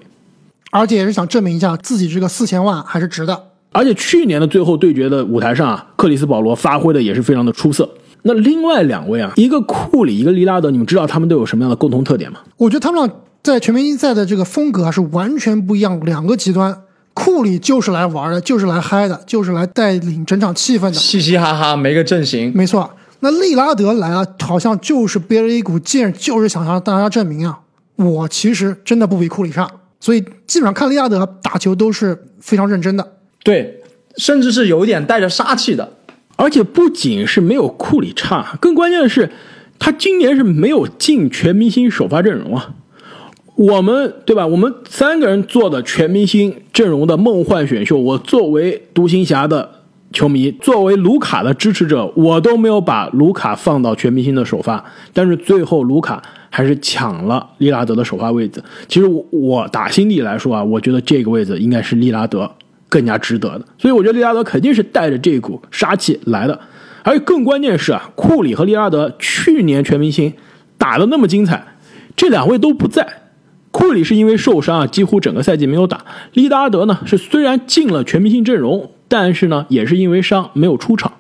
[0.71, 3.45] 而且也是想证明一下自己这个四千万还是值的。
[3.73, 7.89] 而且去年的最后对决的舞台上啊，克里斯保罗发挥的也是非常的出色。
[8.23, 12.41] 那另外两位啊，一个库里，一个利拉德，你们知道他们都有什么样的共同特点吗？
[12.57, 16.77] 我觉得他们俩在全明星赛的这个风格是完全不一样，两个极端。
[17.15, 22.53] 库里就是来玩的，就是来嗨的，就是来带领整场气氛的，嘻嘻哈哈，没个阵型。
[22.55, 22.91] 没错，
[23.21, 27.61] 那利拉德来了，好像就是憋着一股劲，就是想向大家证明啊。
[28.05, 29.71] 我其实真的不比库里差，
[30.01, 33.13] 所以基本上看利亚德打球都是非常认真的，
[33.45, 33.81] 对，
[34.17, 35.93] 甚至是有一点带着杀气的。
[36.37, 39.31] 而且不仅是没有库里差，更关键的是，
[39.79, 42.71] 他今年是没有进全明星首发阵容啊。
[43.57, 44.47] 我们对吧？
[44.47, 49.69] 我们三个人做的全明星阵容的梦幻选秀，我作为独行侠的
[50.15, 54.83] 球迷，作为卢卡的支持者，我都没有把卢卡放到全明星的首发。
[55.13, 58.63] 但是最后卢卡还是抢了利拉德的首发位置。
[58.89, 62.51] 其实我我打心底来说啊，我觉得这个位置应该是利拉德
[62.89, 63.65] 更加值得的。
[63.79, 66.61] 所以我觉得利拉德肯定是带着这股杀气来的。
[67.03, 70.35] 而更关键是啊，库里和利拉德去年全明星
[70.77, 71.65] 打的那么精彩，
[72.15, 73.07] 这两位都不在。
[73.71, 76.05] 库里是因为受伤啊，几乎整个赛季没有打。
[76.33, 81.13] 利拉德呢是虽然进了全明星阵容，但是呢也是因为伤没有出场。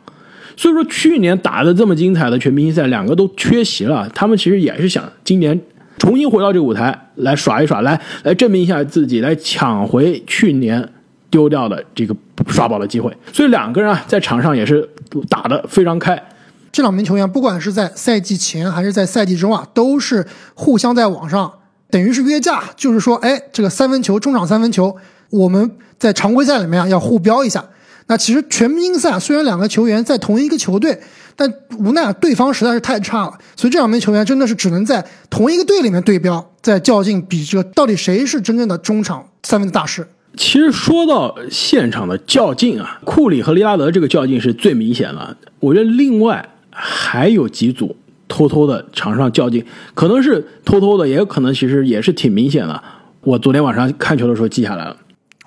[0.60, 4.06] 所以说去年打的这么精彩的全明星赛，两个都缺席了。
[4.14, 5.58] 他们其实也是想今年
[5.96, 10.86] 重新回到这个舞台来耍一耍，来来证明一下自己，来抢回去年
[11.30, 12.14] 丢掉的这个
[12.48, 13.10] 刷宝的机会。
[13.32, 14.86] 所以两个人啊在场上也是
[15.30, 16.22] 打得非常开。
[16.70, 21.50] 这两名球员不管是在赛季前还是在赛季中啊，都是互相在网上。
[21.88, 24.94] 等于是约架，就是说，哎，这个三分球中场三分球，
[25.30, 27.64] 我们在常规赛里面啊要互标一下。
[28.10, 31.00] 那其实全明星赛虽然两个球员在同一个球队，
[31.36, 31.48] 但
[31.78, 40.04] 无奈对方实在是太差了，所以这两名球员真的是只能在同一个队里面对标，在较劲比这到底谁是真正的中场三分大师。
[40.36, 45.36] 其实说到现场的较劲啊，库里和利拉德这个较劲是最明显的。
[45.60, 47.96] 我觉得另外还有几组。
[48.32, 52.80] 偷偷的场上较劲，可能是偷偷的，也有可能其实也是挺明显的。
[53.22, 54.96] 我昨天晚上看球的时候记下来了。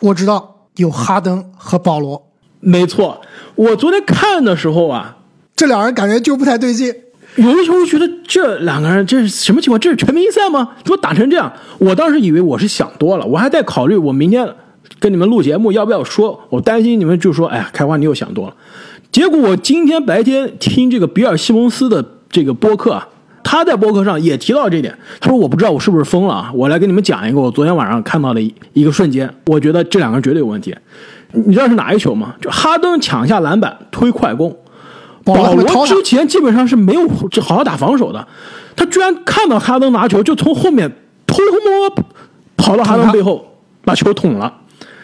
[0.02, 2.22] 我知道有哈登和保罗，
[2.64, 3.22] 没错。
[3.56, 5.18] 我昨天看的时候啊，
[5.56, 6.94] 这两人感觉就不太对劲。
[7.36, 9.80] 有的时候觉得这两个人这是什么情况？
[9.80, 10.70] 这是全明星赛吗？
[10.84, 11.52] 怎么打成这样？
[11.78, 14.48] 我当时以为我是想多了，我还在考虑我明天
[15.00, 16.42] 跟你们录节目要不要说。
[16.50, 18.56] 我担心你们就说，哎呀，开花你又想多了。
[19.12, 22.04] 结果我今天白天听这个比尔西蒙斯的。
[22.34, 23.08] 这个播客啊，
[23.44, 24.98] 他在播客上也提到这点。
[25.20, 28.42] 他说：“我不知道我是不是疯了啊，我来跟你们讲一个我昨天晚上看到的
[28.74, 29.32] 一个瞬间。
[29.46, 30.76] 我觉得这两个人绝对有问题。
[31.34, 32.36] 你知道是哪一球吗？
[32.42, 34.56] 就哈登抢下篮板推快攻，
[35.24, 37.08] 保罗之前基本上是没有
[37.42, 38.28] 好好打防守的，
[38.76, 40.90] 他居然看到哈登拿球就从后面
[41.28, 42.04] 偷偷摸摸
[42.56, 43.46] 跑到哈登背后
[43.84, 44.54] 把球捅了。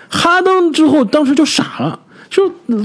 [0.08, 2.00] 哈登之后当时就傻了。”
[2.30, 2.44] 就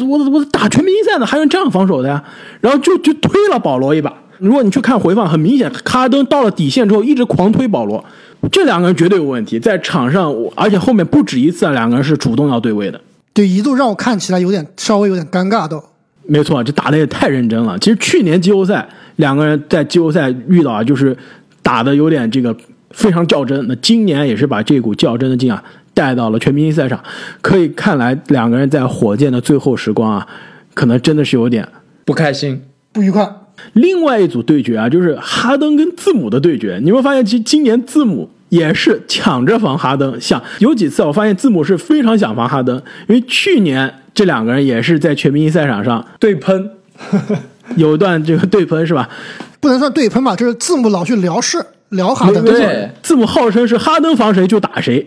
[0.09, 2.25] 我我打全明星赛呢，还用这样防守的呀？
[2.63, 4.11] 然后就就推了保罗一把。
[4.39, 8.03] 如果你去看回放，很明显，哈登到了底线之后一直狂推保罗，
[8.51, 12.99] 这两个人绝对有问题，在场上，而且后面不止一次啊，两个人是主动要对位的。
[13.35, 15.83] 对，一度让我看起来有点稍微有点尴尬都。
[16.27, 17.79] 没错，这打的也太认真了。
[17.79, 21.15] 其实去年季后赛两个人在季后赛遇到啊，就是
[21.63, 22.57] 打的有点这个
[22.93, 23.67] 非常较真。
[23.69, 25.63] 那今年也是把这股较真的劲啊。
[25.93, 27.01] 带到了全明星赛上，
[27.41, 30.27] 可以看来两个人在火箭的最后时光啊，
[30.75, 31.69] 可能真的是有点
[32.05, 32.61] 不开心、
[32.91, 33.31] 不愉快。
[33.75, 36.81] 另外一组对决啊，就是哈登跟字母的对决。
[36.83, 46.71] 你会发现，其实今年字母也是抢着防哈登，想有几次我发现字母是非常想防哈登，因为去年这两个人也是在全明星赛场上对喷，
[47.75, 49.09] 有一段这个对喷是吧？
[49.59, 55.05] 不能算对喷吧，就是字母老去聊事聊哈登，对，字母号称是哈登防谁就打谁。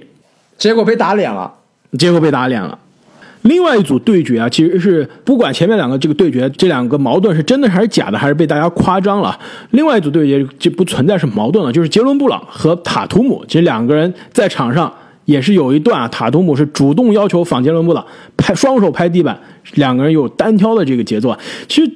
[0.57, 1.53] 结果被打脸了，
[1.97, 2.77] 结果被打脸了。
[3.43, 9.37] 另外一组对决啊，其实是不管前面两个这个对决，这两个矛盾是真的还是假的，还是被大家夸张了。
[9.71, 14.91] 另外一组对决就不存在是矛盾了，就是杰伦布朗和塔图姆，其实两个人在场上
[15.25, 19.39] 也是有一段啊，塔图姆是主动要求仿杰伦布朗拍双手拍地板，
[19.75, 21.39] 两个人有单挑的这个节奏啊。
[21.67, 21.91] 其实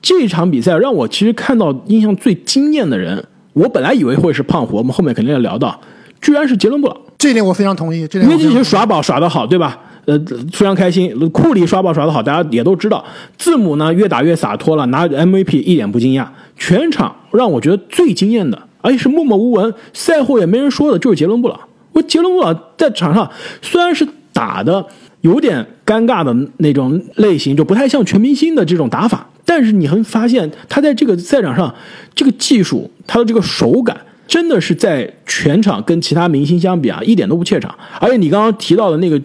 [0.00, 3.22] 这场比赛让我其实看到印象最惊艳的人，
[3.52, 5.78] 我本来以为会是胖虎，我们后面肯定要聊到，
[6.20, 6.96] 居然是杰伦布朗。
[7.18, 9.78] 这点我非常同意，这点因为这些耍宝耍得好，对吧？
[10.06, 10.18] 呃，
[10.52, 11.12] 非常开心。
[11.30, 13.04] 库里刷爆耍得好，大家也都知道。
[13.36, 16.26] 字母呢，越打越洒脱了，拿 MVP 一点不惊讶。
[16.56, 21.58] 全场让我觉得最惊艳的，而且是默默无闻，赛后也没人说的，就是杰伦布朗。
[21.92, 23.30] 我杰伦布朗在场上
[23.62, 24.84] 虽然是打的
[25.20, 31.74] 有点尴尬的那种类型，就不太像全明星的这种打法，但是你会发现他在这个赛场上
[32.14, 33.96] 这个技术，他的这个手感。
[34.26, 37.72] 真的是在全场跟其他明星相比啊，一点都不怯场。
[38.00, 39.20] 而且你刚刚提到的那个，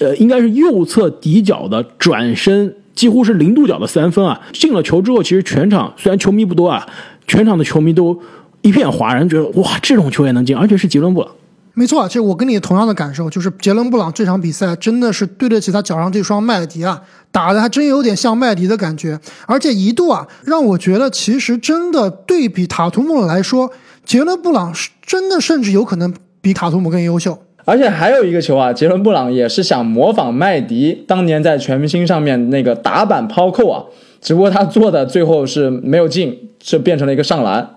[0.00, 6.84] 呃，应该是右侧底角的转身，几乎是零度角的三分啊，进了球之后，其实全场虽然球迷不多啊，
[7.26, 8.18] 全场的球迷都
[8.62, 11.30] 一片哗然，觉得哇，这种球也能进，而且是杰伦布朗。
[11.74, 23.70] 没错，其实我跟你同样的感受，就是杰伦布朗这场比赛真的是对得起他脚上这双麦迪啊，打的还真有点像麦迪的感觉，而且一度啊，让我觉得其实真的对比塔图姆来说。
[24.04, 27.38] 杰伦布朗是真的，甚至有可能比塔图姆更优秀。
[27.64, 33.84] 而且还有一个球啊，杰伦布朗也是想模仿麦迪当年在全明星上面那个打板抛扣啊，
[34.20, 37.68] 只不过他做的最后是没有进，是变成了一个上篮。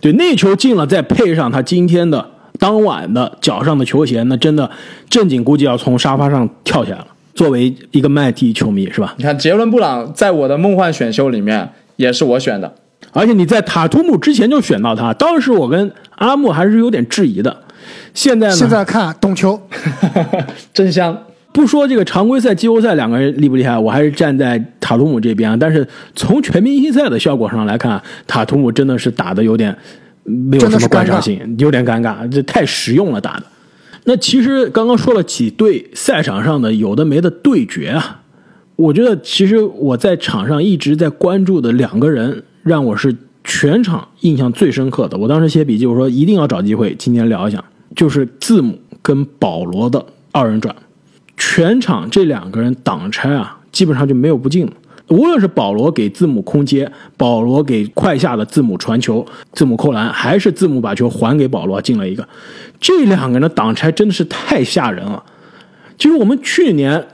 [0.00, 2.24] 对，那球进了，再配上他今天的
[2.58, 4.70] 当晚的脚上的球鞋，那真的
[5.08, 7.06] 正经估计要从沙发上跳起来了。
[7.34, 9.14] 作为一个麦迪球迷，是吧？
[9.16, 12.74] 你看杰伦布朗在我的梦幻选秀里面也是我选的，
[13.12, 17.62] 而且你在塔图姆之前就选到他，当时我跟阿木还是有点质疑的。
[18.14, 18.54] 现在呢？
[18.54, 19.60] 现在看懂球，
[20.72, 21.16] 真香。
[21.52, 25.58] 不说这个常规赛、季后赛两个人厉不厉害，我还是站在塔图姆这边。
[25.58, 25.84] 但是
[26.14, 29.76] 从全明星赛的效果上来看，塔图姆真的是打的有点
[30.22, 33.42] 没有什么观赏性，有点尴尬，这太实用了打的。
[34.04, 38.20] 那其实刚刚说了几对赛场上的有的没的对决啊，
[38.76, 45.18] 我觉得其实我在场上一直在关注的两个人，让我是全场印象最深刻的。
[45.18, 47.62] 我当时写笔记，我说一定要找机会今天聊一下，
[47.94, 50.74] 就是字母跟保罗的二人转，
[51.36, 54.70] 全场这两个人挡拆啊，基本上就没有不进。
[55.08, 62.28] 无论是保罗给字母空接，保罗给快下的字母传球，字母扣篮，还是字母把球还给保罗进了一个，
[62.80, 65.24] 这两个人的挡拆真的是太吓人了。
[65.98, 67.04] 其实我们去年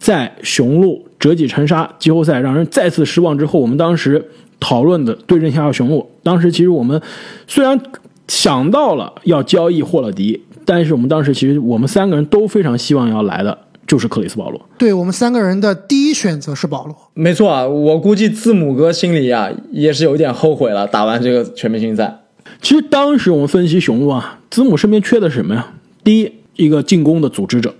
[0.00, 7.00] 在雄鹿折戟沉沙季后赛让人再次失望之后，我们当时讨论的对阵下雄鹿，当时其实我们
[7.46, 7.80] 虽然
[8.28, 13.58] 想到了要交易霍勒迪，但是我们当时其实我们三个人都非常希望要来的。
[13.86, 20.88] 就是克里斯保罗，对我们三个人的第一选择是保罗，没错啊，我估计字母哥心里啊也是有点后悔了。
[20.88, 22.22] 打完这个全明星赛，
[22.60, 25.72] 其实当时我们分析雄鹿啊，字母身边缺的是什么呀？
[26.02, 27.72] 第一，一个进攻的组织者，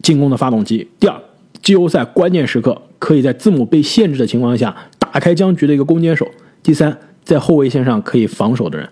[0.00, 1.20] 进攻的发动机；第二，
[1.60, 6.24] 季后赛关键时刻可以在字母被限制的情况下打开僵局的一个攻坚手；
[6.62, 8.88] 第三，在后卫线上可以防守的人。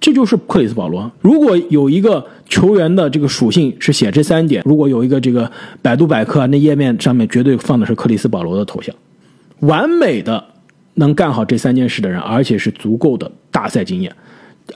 [0.00, 1.10] 这就是克里斯保罗。
[1.20, 5.50] 如果有一个球员的这个属性是写这三点，如果有一个这个
[5.82, 8.94] 百度百科那页面上面绝对放的是克里斯保罗的头像，
[9.60, 10.42] 完美的
[10.94, 14.12] 能干好这三件事的人，而且是足够的大赛经验。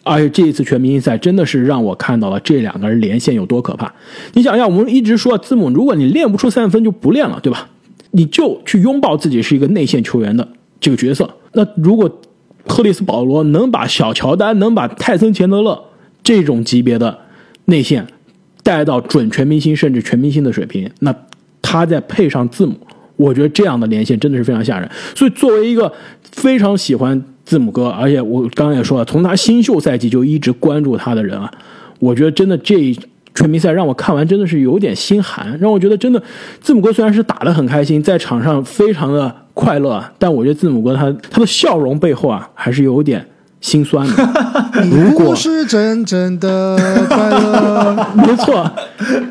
[0.02, 3.92] 而且这一次全明星赛真的是让我看到了这两个人连线有多可怕。
[4.32, 7.68] 你想想，我们一直说字母，如果你练不出三分就不练了，对吧？
[8.10, 10.46] 你就去拥抱自己是一个内线球员的
[10.80, 11.30] 这个角色。
[11.52, 12.20] 那如果
[12.68, 15.82] 克里斯保罗能把小乔丹、能把泰森钱德勒
[16.22, 17.18] 这种级别的
[17.64, 18.06] 内线
[18.62, 21.14] 带到准全明星甚至全明星的水平，那
[21.60, 22.74] 他再配上字母，
[23.16, 24.88] 我觉得这样的连线真的是非常吓人。
[25.14, 25.92] 所以，作为一个
[26.22, 31.50] 非常喜欢字母哥，而且我刚刚也说了，从他新秀赛季就一直关注他的人啊，
[31.98, 32.96] 我觉得真的这
[33.34, 36.22] 全明赛让我看完真的是有点心寒，让我觉得真的
[36.60, 39.41] 字母哥虽然是打得很开心，在场上非常的。
[39.54, 43.26] 快乐，但我觉得字母哥他他的笑容背后啊，还是有点
[43.60, 44.14] 心酸的。
[44.90, 46.76] 如果是真正的
[47.08, 48.70] 快乐，没错。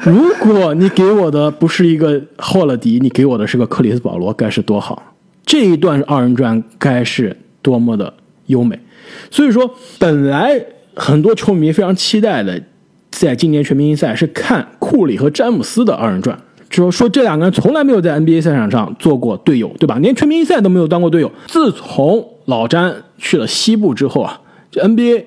[0.04, 5.16] 如果你给我的不是一个霍勒迪，你给我的是个克里斯保罗，该是多好！
[5.46, 8.14] 这一段二人转该是多么的
[8.46, 8.80] 优美。
[9.30, 10.64] 所以说，本来
[10.96, 12.62] 很多球迷非常期待的，
[13.10, 16.40] 在今年全明星赛是看库里和詹姆斯的二人转。
[16.72, 19.98] 就说这两个人从来没有在 NBA 赛场上做过队友，对吧？
[20.00, 21.30] 连全明星赛都没有当过队友。
[21.48, 24.40] 自从老詹去了西部之后啊，
[24.72, 25.26] 这 NBA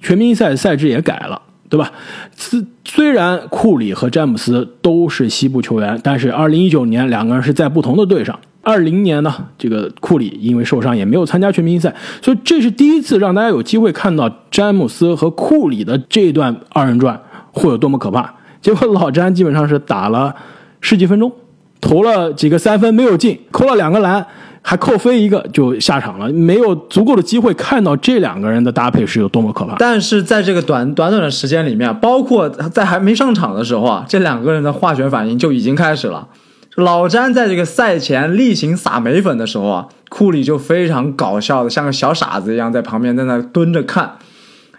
[0.00, 1.92] 全明星赛赛制也改了，对吧？
[2.34, 8.40] 虽虽然库里和詹姆斯都是西部球员，但是2019年两个人是在不同的队上。
[8.64, 17.20] 20年呢，这个库里因为受伤也没有参加全明星赛，所以这是第一次让大家有机会看到詹姆斯和库里的这段二人转
[17.52, 18.34] 会有多么可怕。
[18.62, 20.34] 结果老詹基本上是打了。
[20.80, 21.32] 十几分钟，
[21.80, 24.26] 投了几个三分没有进，扣了两个篮，
[24.62, 29.76] 还扣飞一个就下场了，没有足够的机会看到这两个人的搭配是有多么可怕。
[29.78, 36.28] 但是在这个短短短的时间里面，包括在还没上场的时候啊，这两个人的化学反应就已经开始了。
[36.76, 44.16] 老詹在这个赛前例行撒眉粉的时候啊，库里就非常搞笑的像个小傻子一样在旁边在那蹲着看。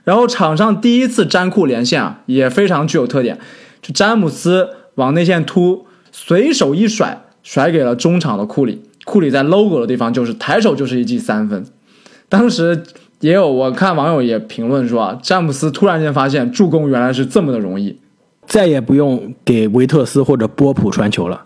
[0.05, 3.37] 然后场上第一次詹库连线啊，也非常具有特点，
[3.81, 5.87] 就詹姆斯往内线突。
[6.21, 8.81] 随手一甩，甩给了中场的库里。
[9.05, 11.65] 库里在 logo 的地方就是抬手就是一记三分。
[12.27, 12.83] 当时
[13.21, 17.97] 也有我看网友也评论说啊，詹姆斯突然间发现助攻原来是这么的容易，
[18.45, 21.45] 再也不用给维特斯或者波普传球了。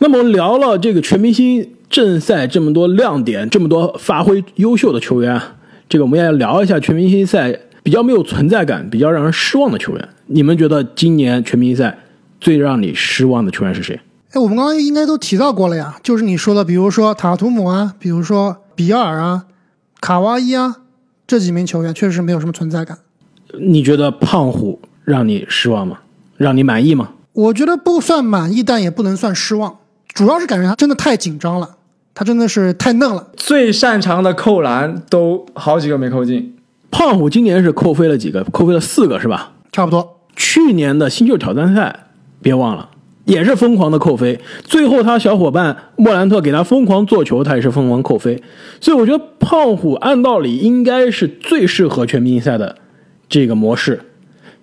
[0.00, 5.40] 那么聊了这个全明星正赛这么多亮点，这么多发挥优秀的球员，
[5.88, 10.08] 这个我们也聊一下全明星赛比较没有存在感、比较让人失望的球员。
[10.26, 11.96] 你们觉得今年全明星赛？
[12.40, 13.98] 最让你失望的球员是谁？
[14.32, 19.46] 哎，我们刚刚应该都提到过了呀，就是你说的，比如说塔图姆啊，比如说比尔啊，
[20.00, 20.76] 卡哇伊啊，
[21.26, 22.98] 这几名球员确实没有什么存在感。
[23.58, 26.00] 你觉得胖虎让你失望吗？
[26.36, 27.10] 让你满意吗？
[27.32, 31.76] 我觉得不算满意，但也不能算失望，主要是感觉他真的太紧张了，
[32.14, 33.28] 他真的是太嫩了。
[33.34, 36.54] 最擅长的扣篮都好几个没扣进。
[36.90, 38.44] 胖虎今年是扣飞了几个？
[38.44, 39.52] 扣飞了四个是吧？
[39.72, 40.20] 差不多。
[40.36, 42.08] 去年的新秀挑战赛，
[42.42, 42.90] 别忘了
[43.28, 44.40] 也是疯狂的扣飞。
[44.64, 48.42] 最后他小伙伴莫兰特给他疯狂做球，他也是疯狂扣飞。
[48.80, 52.76] 所以我觉得胖虎按道理应该是最适合全明星赛的
[53.28, 54.00] 这个模式，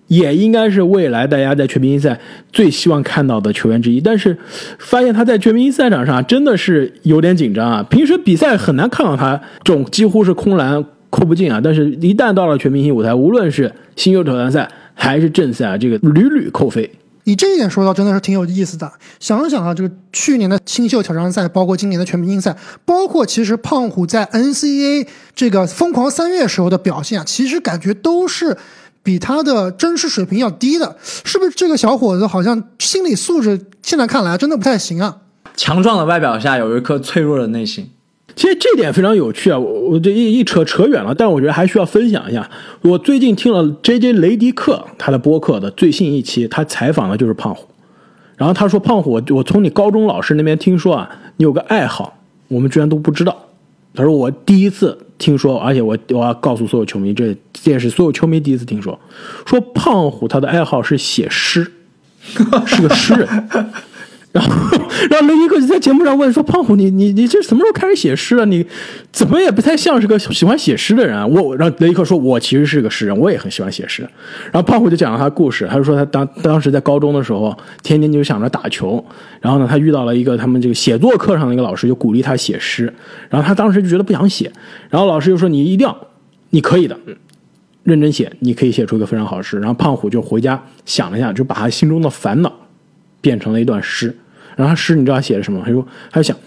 [0.08, 2.20] 也应该是未来大家在全明星赛
[2.52, 4.02] 最希望看到的球员之一。
[4.02, 4.36] 但是
[4.80, 7.84] 发现他在全明星赛场上真的是有点紧张啊！
[7.88, 16.90] 平时比赛很难看到他这种几乎是空篮扣不进啊，但是一旦到了全明星舞台，无论是新秀挑战赛还是正赛啊，这个屡屡扣飞。
[17.26, 18.92] 以这一点说到，真的是挺有意思的。
[19.20, 22.56] 想想啊，这个去年的新秀挑战赛，包括今年的全明星赛，
[22.86, 25.06] 包括其实胖虎在 NCA
[25.36, 28.56] 这个疯狂三月时候的表现啊，其实感觉都是
[29.04, 30.96] 比他的真实水平要低的。
[31.02, 35.18] 是不是这个小伙子好像心理素质现在看来真的不太行啊？
[35.56, 37.90] 强壮的外表下有一颗脆弱的内心。
[38.36, 39.58] 其实这点非常有趣啊！
[39.58, 42.50] 我我这一一扯扯远了，但我觉得还需要分享一下。
[42.82, 47.66] 我最近听了 J J 雷迪克他的播客的最新一期，他采访的就是胖虎。
[48.36, 52.18] 然后他说：“胖虎，我我从你高中老师那边听说啊，你有个爱好，
[52.50, 53.48] 我们居然都不知道。”
[53.96, 59.00] 他说：“我第一次听说，而且我我要告诉所有球迷，这这也是所有球迷第一次听说，
[59.46, 61.72] 说胖虎他的爱好是写诗，
[62.66, 63.50] 是个诗人。”
[64.36, 64.78] 然后，
[65.10, 68.46] 然后雷迪克就在节目上问说：“胖虎，你你你这什么时候开始写诗了？
[68.46, 68.66] 你
[69.10, 74.02] 怎么也不太像是个喜欢写诗的人啊！”我让雷迪克说：“我其实是个诗人，我也很喜欢写诗。”
[74.52, 79.02] 然后胖虎就讲了他故事，他就说他当当时在高中的时候，天天就想着打球。
[79.40, 82.94] 然后呢，他遇到了一个他们这个写作课上的一个老师，就鼓励他写诗。
[83.30, 84.52] 然后他当时就觉得不想写，
[84.90, 85.98] 然后老师就说：“你一定要，
[86.50, 87.00] 你可以的，
[87.84, 92.52] 认真写，你可以写出一个非常好的诗。”然后胖虎就回家想了一下，就把他心中的烦恼
[93.22, 94.14] 变成了一段诗。
[94.56, 95.62] 然后诗你知道他写的什么？
[95.66, 96.38] 他说，他就想，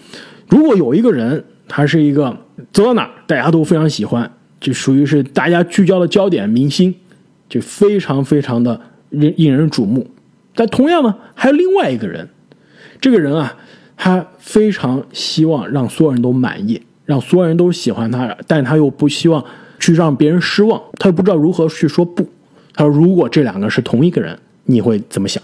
[0.47, 2.35] 如果有一个人，他是一个
[2.73, 4.29] 走到哪儿大家都非常喜欢，
[4.59, 6.93] 就属于是大家聚焦的焦点明星，
[7.47, 8.81] 就非常非常的
[9.11, 10.09] 引引人瞩目。
[10.55, 12.27] 但同样呢，还有另外一个人，
[12.99, 13.55] 这个人啊，
[13.95, 19.43] 他非常希望让所有人都满意，让所有人都喜欢他，但他又不希望
[19.79, 22.27] 去让别人失望，他又不知道如何去说不。
[22.73, 24.35] 他说，如果这两个是同一个人，
[24.65, 25.43] 你会怎么想？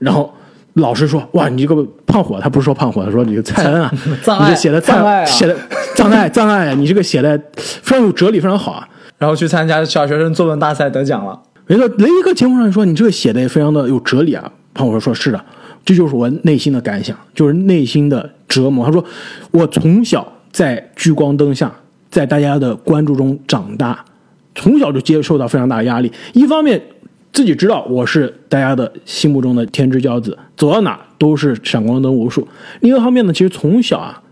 [0.00, 0.34] 然后。
[0.76, 5.56] 老师说：“哇，你这个胖虎，他不是说胖虎，他说你个蔡恩啊， 你这写的障碍，写的
[5.94, 11.40] 障碍障碍，你这个写的非常有哲理，非常好啊。”然后去参加小学生作文大赛得奖了。
[11.66, 14.52] 没错，雷一个节目上说你这个写的也非常的有哲理啊。
[14.74, 15.42] 胖虎说：“说是的，
[15.82, 19.02] 这就是我内心的感想，就是内心的折磨。”他说
[19.52, 21.72] ：“我从小在聚光灯下，
[22.10, 24.04] 在大家的关注中长大，
[24.54, 26.12] 从小就接受到非常大的压力。
[26.34, 26.78] 一方面。”
[27.36, 32.48] 自己知道我是大家的心目中的天之骄子，走到哪都是闪光灯无数。
[32.80, 34.22] 另一方面呢，其实从小啊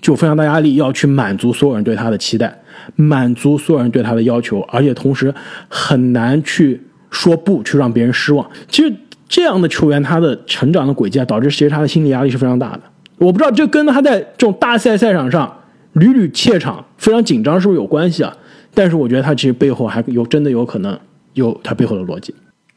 [0.00, 2.58] 就非常大压力，要去满足所有人对他的期待，
[2.96, 5.34] 满足所有人对他的要求，而且同时
[5.68, 8.50] 很难去说不，去让别人失望。
[8.70, 8.90] 其实
[9.28, 12.80] 这样的球员，他的成长的轨迹啊，导致其实他的心理压力是非常大的。
[13.18, 15.54] 我不知道这跟他在这种大赛赛场上
[15.92, 18.34] 屡屡怯场、非常紧张是不是有关系啊？
[18.72, 20.98] 但是我觉得他其实背后还有真的有可能
[21.34, 22.34] 有他背后的逻辑。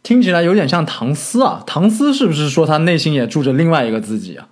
[0.08, 4.48] 听起来有点像唐斯啊，唐斯是不是说他内心也住着另外一个自己啊？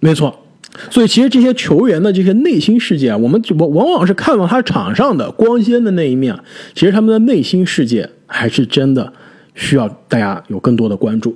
[0.00, 0.44] 没错，
[0.90, 6.38] 所以其实这些球员的这些内心世界啊，我们往往往是看到他场上的光鲜的那一面，
[6.74, 9.10] 其实他们的内心世界还是真的
[9.54, 11.34] 需要大家有更多的关注。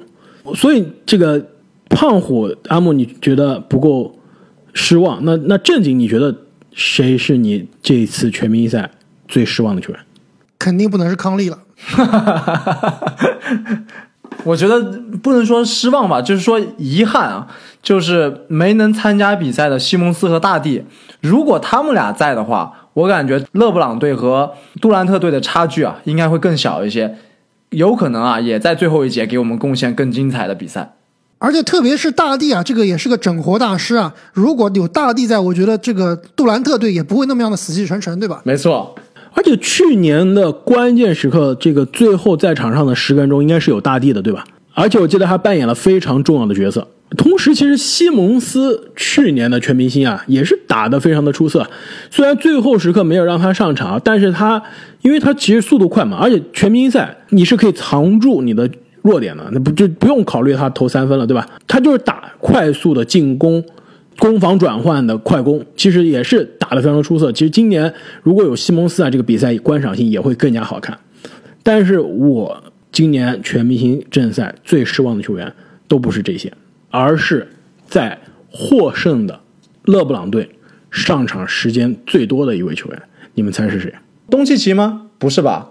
[0.55, 1.43] 所以这个
[1.89, 4.15] 胖虎阿木，你觉得不够
[4.75, 5.25] 失望？
[5.25, 6.37] 那那正经，你觉得
[6.75, 8.91] 谁是你这一次全明星赛
[9.27, 10.01] 最失望的球员？
[10.59, 11.61] 肯定不能是康利了。
[11.79, 13.15] 哈哈哈哈哈！
[14.45, 14.81] 我觉得
[15.23, 17.47] 不能说失望吧，就是说遗憾啊，
[17.83, 20.85] 就是没能参加比赛的西蒙斯和大帝。
[21.21, 27.17] 如果他们俩在的话，我感觉勒布朗队和杜兰特队的差距啊，应该会更小一些，
[27.71, 30.95] 有可能啊，也在最后一节给我们贡献更精彩的比赛。
[31.41, 34.13] 而且特别是大帝啊，这个也是个整活大师啊。
[34.33, 38.41] 如果有大帝在，我觉得这个杜兰特队也不会那么样的死气沉沉，对吧？
[38.45, 38.95] 没错。
[39.33, 44.45] 而且去年的关键时刻，这个最后在场上的十个人中，应该是有大帝的，对吧？
[44.75, 46.87] 而且我记得他扮演了非常重要的角色。
[47.17, 51.67] 同时，其实西蒙斯去年的全明星啊，也是打得非常的出色。
[52.11, 54.63] 虽然最后时刻没有让他上场，但是他
[55.03, 58.71] 因为他其实速度快嘛，而且全明星赛你是可以藏住你的
[59.03, 61.49] 弱点的，那不就不用考虑他投三分了，对吧？
[61.67, 63.65] 他就是打快速的进攻。
[64.19, 67.31] 攻防转换的快攻，其实也是打得非常的出色。
[67.33, 67.93] 其实今年
[68.23, 70.99] 如果有西蒙斯啊，这个比赛观赏性也会更加好看。
[71.63, 75.53] 但是我今年全明星正赛最失望的球员
[75.87, 76.53] 都不是这些，
[76.91, 77.47] 而是
[77.87, 78.19] 在
[78.51, 79.39] 获胜的
[79.85, 80.49] 勒布朗队
[80.91, 83.03] 上场时间最多的一位球员。
[83.35, 83.95] 你们猜是谁？
[84.31, 85.11] 东契奇吗？
[85.19, 85.71] 不是吧？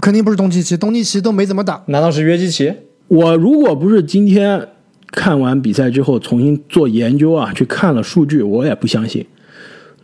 [0.00, 1.84] 肯定不是东契奇，东契奇都没怎么打。
[1.86, 2.72] 难道是约基奇？
[3.08, 4.66] 我如果不是今天
[5.12, 9.26] 看完比赛之后重新做研究啊，去看了数据，我也不相信。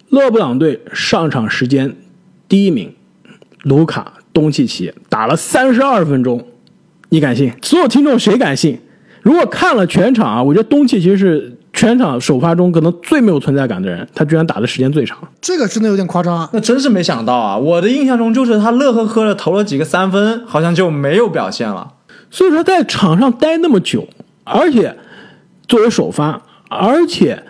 [0.09, 1.95] 勒布朗队上场时间
[2.49, 2.95] 第一名，
[3.63, 6.47] 卢卡东契奇打了三十二分钟，
[7.09, 7.53] 你敢信？
[7.63, 8.79] 所有听众谁敢信？
[9.23, 15.17] 如果看了全场啊，我觉得东契奇是全场首发中可能最没有存在感的人，他居然打的时间最长。
[15.41, 16.51] 这个真的有点夸张啊！
[16.53, 17.57] 那真是没想到啊！
[17.57, 21.95] 我的印象中就是他乐呵呵的投了几个三分，好像就没有表现了。
[22.31, 24.07] 所以说在场上待那么久，
[24.45, 24.97] 而且
[25.69, 27.43] 作为首发，而且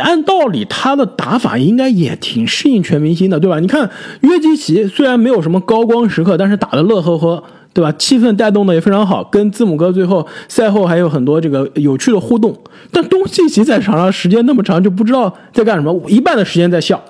[0.00, 3.60] 按道理他的打法应该也挺适应全明星的，对吧？
[3.60, 3.88] 你看
[4.20, 7.42] 约基奇虽然没有什么高光时刻，但是打的乐呵呵，
[7.72, 7.90] 对吧？
[7.92, 12.56] 气氛带动的也非常好，跟字母哥最后赛后还有很多这个有趣的互动。
[12.90, 17.00] 但东契奇在场上时间那么长，就不知道在干什么，一半的时间在笑。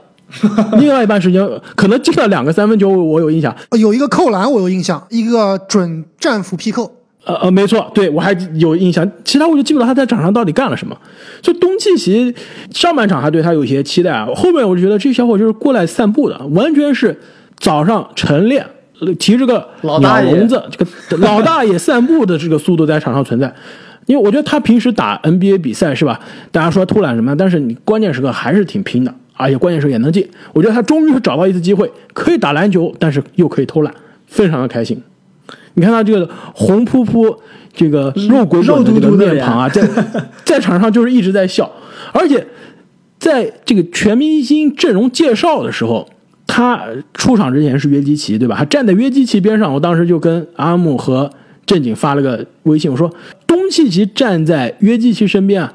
[0.78, 3.52] 另外一半时间可能进了两个三分球，我有印象。
[3.76, 6.92] 有一个扣篮我有印象，一个准战斧劈扣。
[7.24, 10.96] 呃呃，没错，对我还有印象，其他我就记不得他在场上到底干了什么。
[11.42, 12.34] 就东契奇
[12.72, 17.18] 上半场还对他有一些期待啊，后面我就觉得这小伙就是过来散步的，完全是
[17.58, 18.66] 早上晨练，
[19.00, 20.90] 呃提着个老笼子，这个
[21.24, 23.54] 老大爷散步的这个速度在场上存在。
[24.06, 26.18] 因为我觉得他平时打 NBA 比赛是吧？
[26.50, 30.26] 大家说偷懒什么，但是你关键时刻还是挺拼的，而且关键时刻也能进。
[30.52, 33.94] 我觉得他终于是找到一次机会，可以打篮球，但是又可以偷懒，
[34.26, 35.00] 非常的开心。
[35.74, 37.34] 你看他这个红扑扑、
[37.74, 39.86] 这个肉滚滚的这个肉嘟嘟的面庞啊，在
[40.44, 41.70] 在场上就是一直在笑，
[42.12, 42.46] 而且
[43.18, 46.08] 在这个全明星阵容介绍的时候，
[46.46, 46.82] 他
[47.14, 48.56] 出场之前是约基奇，对吧？
[48.58, 51.30] 他站在约基奇边上，我当时就跟阿木和
[51.64, 53.10] 正经发了个微信，我说
[53.46, 55.72] 东契奇站在约基奇身边啊，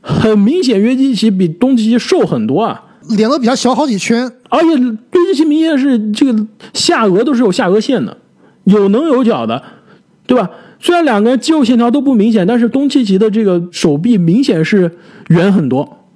[0.00, 2.84] 很明显约基奇比东契奇瘦很多啊。
[3.16, 8.14] 脸都比他小好几圈，而且约基奇明显是这个下颚都是有下颚线的，
[8.68, 9.62] 有棱有角的，
[10.26, 10.50] 对吧？
[10.80, 14.90] 虽然两个人肌肉线条都不明显，但是东契奇的这个手臂明显是
[15.28, 16.06] 圆很多。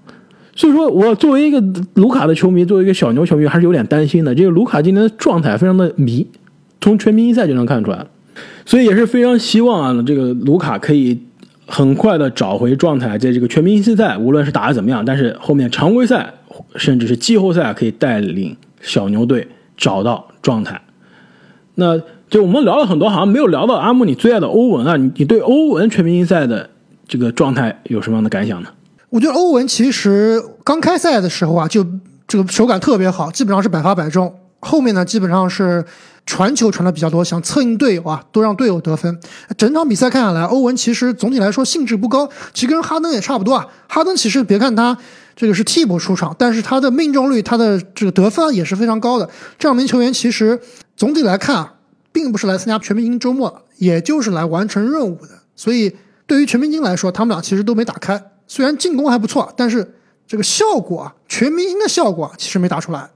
[0.54, 1.60] 所以说我作为一个
[1.94, 4.34] 卢卡的球迷，作为一个小牛球迷，还是有点担心的。
[4.34, 6.26] 这个卢卡今天的状态非常的迷，
[6.80, 8.06] 从全明星赛就能看出来，
[8.66, 11.18] 所以也是非常希望啊，这个卢卡可以
[11.66, 16.34] 很快的找回状态，在这个全明星赛无论是打得怎么样，但是后面常规赛
[16.76, 20.80] 甚至是季后赛可以带领小牛队找到状态。
[21.74, 21.98] 那
[22.32, 26.66] 就我们聊了很多，好像没有聊到阿木你最爱的欧文啊，你你对欧文全明星赛的
[27.06, 28.70] 这个状态有什么样的感想呢？
[29.10, 31.84] 我觉得欧文其实刚开赛的时候啊，就
[32.26, 34.34] 这个手感特别好，基本上是百发百中。
[34.60, 35.84] 后面呢，基本上是
[36.24, 39.20] 传球传的比较多，想策应队友啊，都让队友得分。
[39.58, 43.66] 整场比赛看下来，欧文其实总体来说兴致不高，其实跟哈登也差不多啊。
[43.88, 44.96] 哈登其实别看他
[45.36, 49.28] 这个是替补出场，但是他的命中率、他的这个得分也是非常高的。
[49.58, 50.58] 这两名球员其实
[50.96, 51.74] 总体来看啊，
[52.12, 55.30] 并不是来参加全明星周末，也就是来完成任务的。
[55.56, 55.96] 所以
[56.26, 58.22] 对于全明星来说，他们俩其实都没打开。
[58.46, 59.94] 虽然进攻还不错，但是
[60.26, 63.10] 这个效果啊，全明星的效果啊，其实没打出来。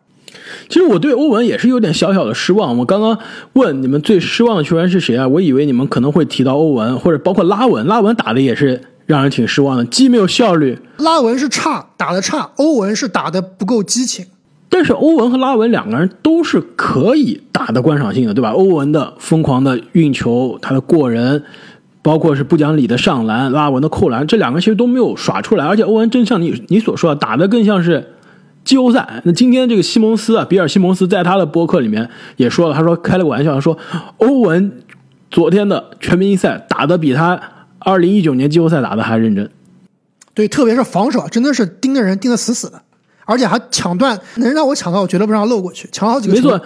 [0.68, 2.76] 其实我对欧文也是有点小小的失望。
[2.78, 3.18] 我刚刚
[3.54, 5.26] 问你们最失望的球员是谁啊？
[5.26, 7.86] 我以为你们可能会提到欧文，或者包括拉文。
[7.86, 14.26] 拉文打的也是让人挺失望的，既没有效率，拉文是差，打的差；欧文是打的不够激情。
[14.68, 18.50] 但是欧文和拉文两个人都是可以打的观赏性的，对吧？
[18.50, 21.44] 欧文的疯狂的运球，他的过人，
[22.02, 25.64] 包括是不讲理的上篮，拉文的扣篮，这两个其实都没有耍出来。
[25.64, 28.12] 而且欧文真像你你所说的，打的更像是
[28.64, 29.22] 季后赛。
[29.24, 33.78] 那今天这个西蒙斯啊，比尔西蒙斯在他的博客里面也说了，他说开了个玩笑，他说
[34.18, 34.82] 欧文
[35.30, 37.40] 昨天的全明星赛打的比他
[37.78, 39.48] 二零一九年季后赛打的还认真。
[40.34, 42.82] 对，特别是防守，真的是盯着人盯得死死的，
[43.26, 46.34] 而且还抢断，能让我抢到，我绝对不让漏过去，抢好几个。
[46.34, 46.58] 没错，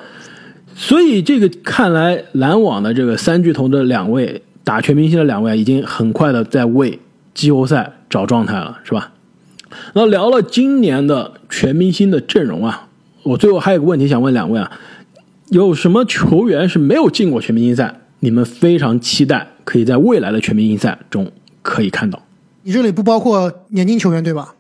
[0.76, 7.00] 所以这个看来篮网的这个三巨头的两位打全明星的两位，已经很快的在为
[7.32, 9.10] 季后赛找状态了，是吧？
[9.94, 12.88] 那聊了今年的全明星的阵容啊，
[13.22, 14.70] 我最后还有个问题想问两位啊，
[15.48, 18.00] 有什么球员是没有进过全明星赛？
[18.18, 21.32] 你们非常期待可以在未来的全明星赛中
[21.62, 22.22] 可以看到，
[22.64, 24.54] 你这里不包括年轻球员对吧？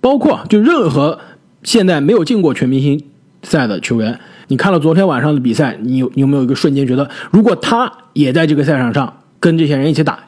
[0.00, 1.18] 包括就任何
[1.62, 3.02] 现在没有进过全明星
[3.42, 10.20] 赛的球员，你看了昨天晚上的比赛，你有你有没有一个瞬间觉得，如果他也在这个赛场上跟这些人一起打，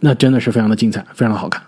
[0.00, 1.62] 那真的是非常的精彩，非常的好看。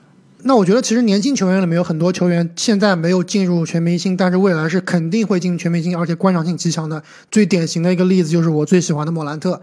[0.46, 7.02] 那我觉得其实年轻球员里面有很多球员现在没有进入全明星，但是未来是肯定会进全明星，而且观赏性极强的。
[7.30, 9.62] 最典型的一个例子就是我最喜欢的莫兰特，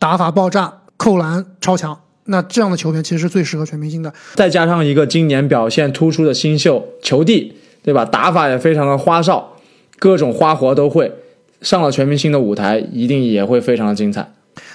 [0.00, 2.00] 打法爆炸，扣篮超强。
[2.24, 4.12] 那这样的球员其实是最适合全明星的。
[4.34, 8.04] 再加上一个今年表现突出的新秀球帝，对吧？
[8.04, 9.52] 打法也非常的花哨，
[9.98, 11.12] 各种花活都会。
[11.60, 14.32] 上了全明星的舞台，一定也会非常的精彩。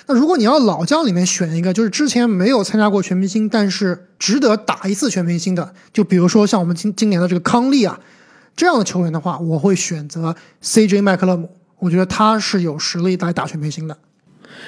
[0.07, 7.99] 那如果你要老将里面选一个，就是之前没有参加过全明星，但是值得打一次全明星的，就比如说像我们今今年的这个康利啊
[8.55, 11.49] 这样的球员的话，我会选择 CJ 麦克勒姆。
[11.79, 13.97] 我觉得他是有实力来打全明星的。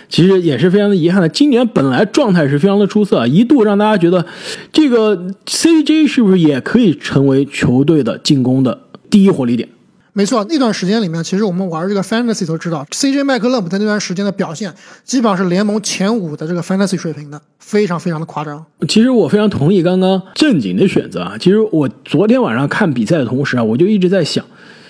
[0.07, 4.25] 其实也是非常的遗憾的，今年本来状态是非常的出色，一度让大家觉得
[4.71, 8.79] 这个 CJ 是不是也可以成为球队的进攻的
[9.09, 9.67] 第一火力点？
[10.11, 14.73] 没错，那段时间里面，其实我们玩这个 fantasy 都知道，CJ 麦克勒姆在那段时间的表现，
[15.05, 18.65] 基本上是联盟前五的这个 fantasy 水平的，非常非常的夸张。
[18.87, 21.37] 其实我非常同意刚刚正经的选择啊。
[21.39, 24.43] 其实我昨天晚上看比赛的同时啊，我就一直在想，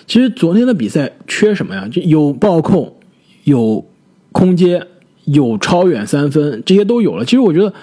[0.08, 1.88] 其实昨天的比赛缺什么呀？
[1.92, 2.96] 就有暴控，
[3.44, 3.86] 有
[4.32, 4.88] 空接，
[5.26, 7.26] 有超远三分，这些都有了。
[7.26, 7.74] 其实我觉得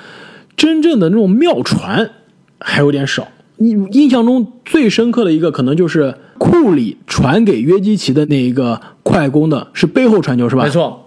[0.57, 2.11] 真正的那种妙传
[2.59, 3.29] 还有点少。
[3.59, 10.65] 你印象中最深刻的一个，可能就是库里传给约基奇的那一个快攻的，是背后传球是吧？
[10.65, 11.07] 没错，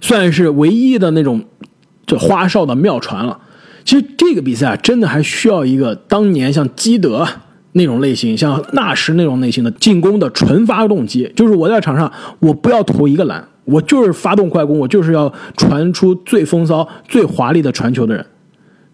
[0.00, 1.42] 算是唯一的那种
[2.06, 3.38] 就花哨的妙传了。
[3.84, 7.26] 其实这个比赛啊，真的还需要一个当年像基德
[7.72, 11.32] 那种类型，像纳什那种类型的进攻的纯发动机。
[11.34, 18.26] 就是我在场上，我不要投一个篮，我就是发动快攻，我就是要传出最风骚、最华丽的传球的人。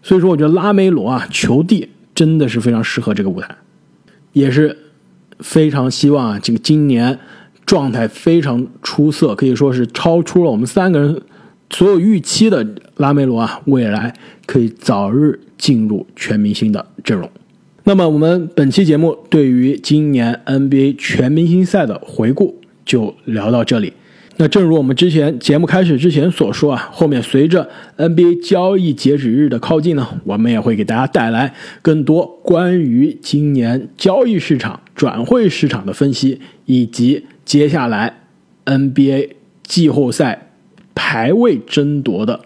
[0.01, 1.89] 所以说，我觉得拉梅罗啊，球帝。
[2.15, 3.55] 真的是非常适合这个舞台，
[4.33, 4.77] 也是
[5.39, 7.17] 非常希望啊，这个今年
[7.65, 11.19] 状态非常出色，可以说是超出了我们三个人
[11.71, 12.63] 所有预期的
[12.97, 14.13] 拉梅罗啊，未来
[14.45, 17.27] 可以早日进入全明星的阵容。
[17.85, 23.93] 那么，我们本期节目对于今年 NBA 全明星赛的回顾就聊到这里。
[24.37, 31.53] 那正如我们之前节目开始之前所说啊，后面随着 NBA 交易截止日的靠近呢，我们也会给大家带来
[31.83, 38.21] 更多关于今年交易市场、转会市场的分析，以及接下来
[38.65, 39.29] NBA
[39.61, 40.49] 季后赛
[40.95, 42.39] 排位争夺的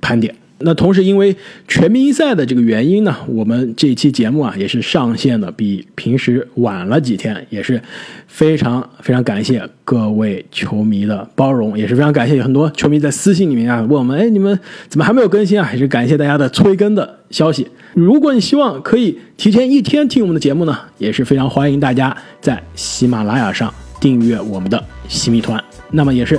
[0.00, 0.34] 盘点。
[0.62, 1.34] 那同时，因为
[1.66, 7.80] 全明星赛的这个原因呢，我们这期节目啊也是上线的比平时晚了几天，也是
[8.26, 14.58] 非常非常感谢各位球迷的包容，也是非常感谢有很多球迷在私信里面啊问我们，哎，你们
[14.88, 15.70] 怎么还没有更新啊？
[15.72, 17.66] 也是感谢大家的催更的消息。
[17.94, 25.62] 如果你希望可以提前一天听我们的节目呢，也是非常欢迎大家在喜马拉雅上订阅我们的喜迷团。
[25.92, 26.38] 那么也是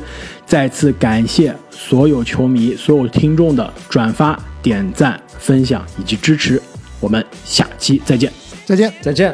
[0.51, 6.61] 再次感谢所有球迷、所有听众的转发、点赞、分享以及支持。
[6.99, 8.29] 我们下期再见，
[8.65, 8.91] 再见。
[9.01, 9.33] 再见。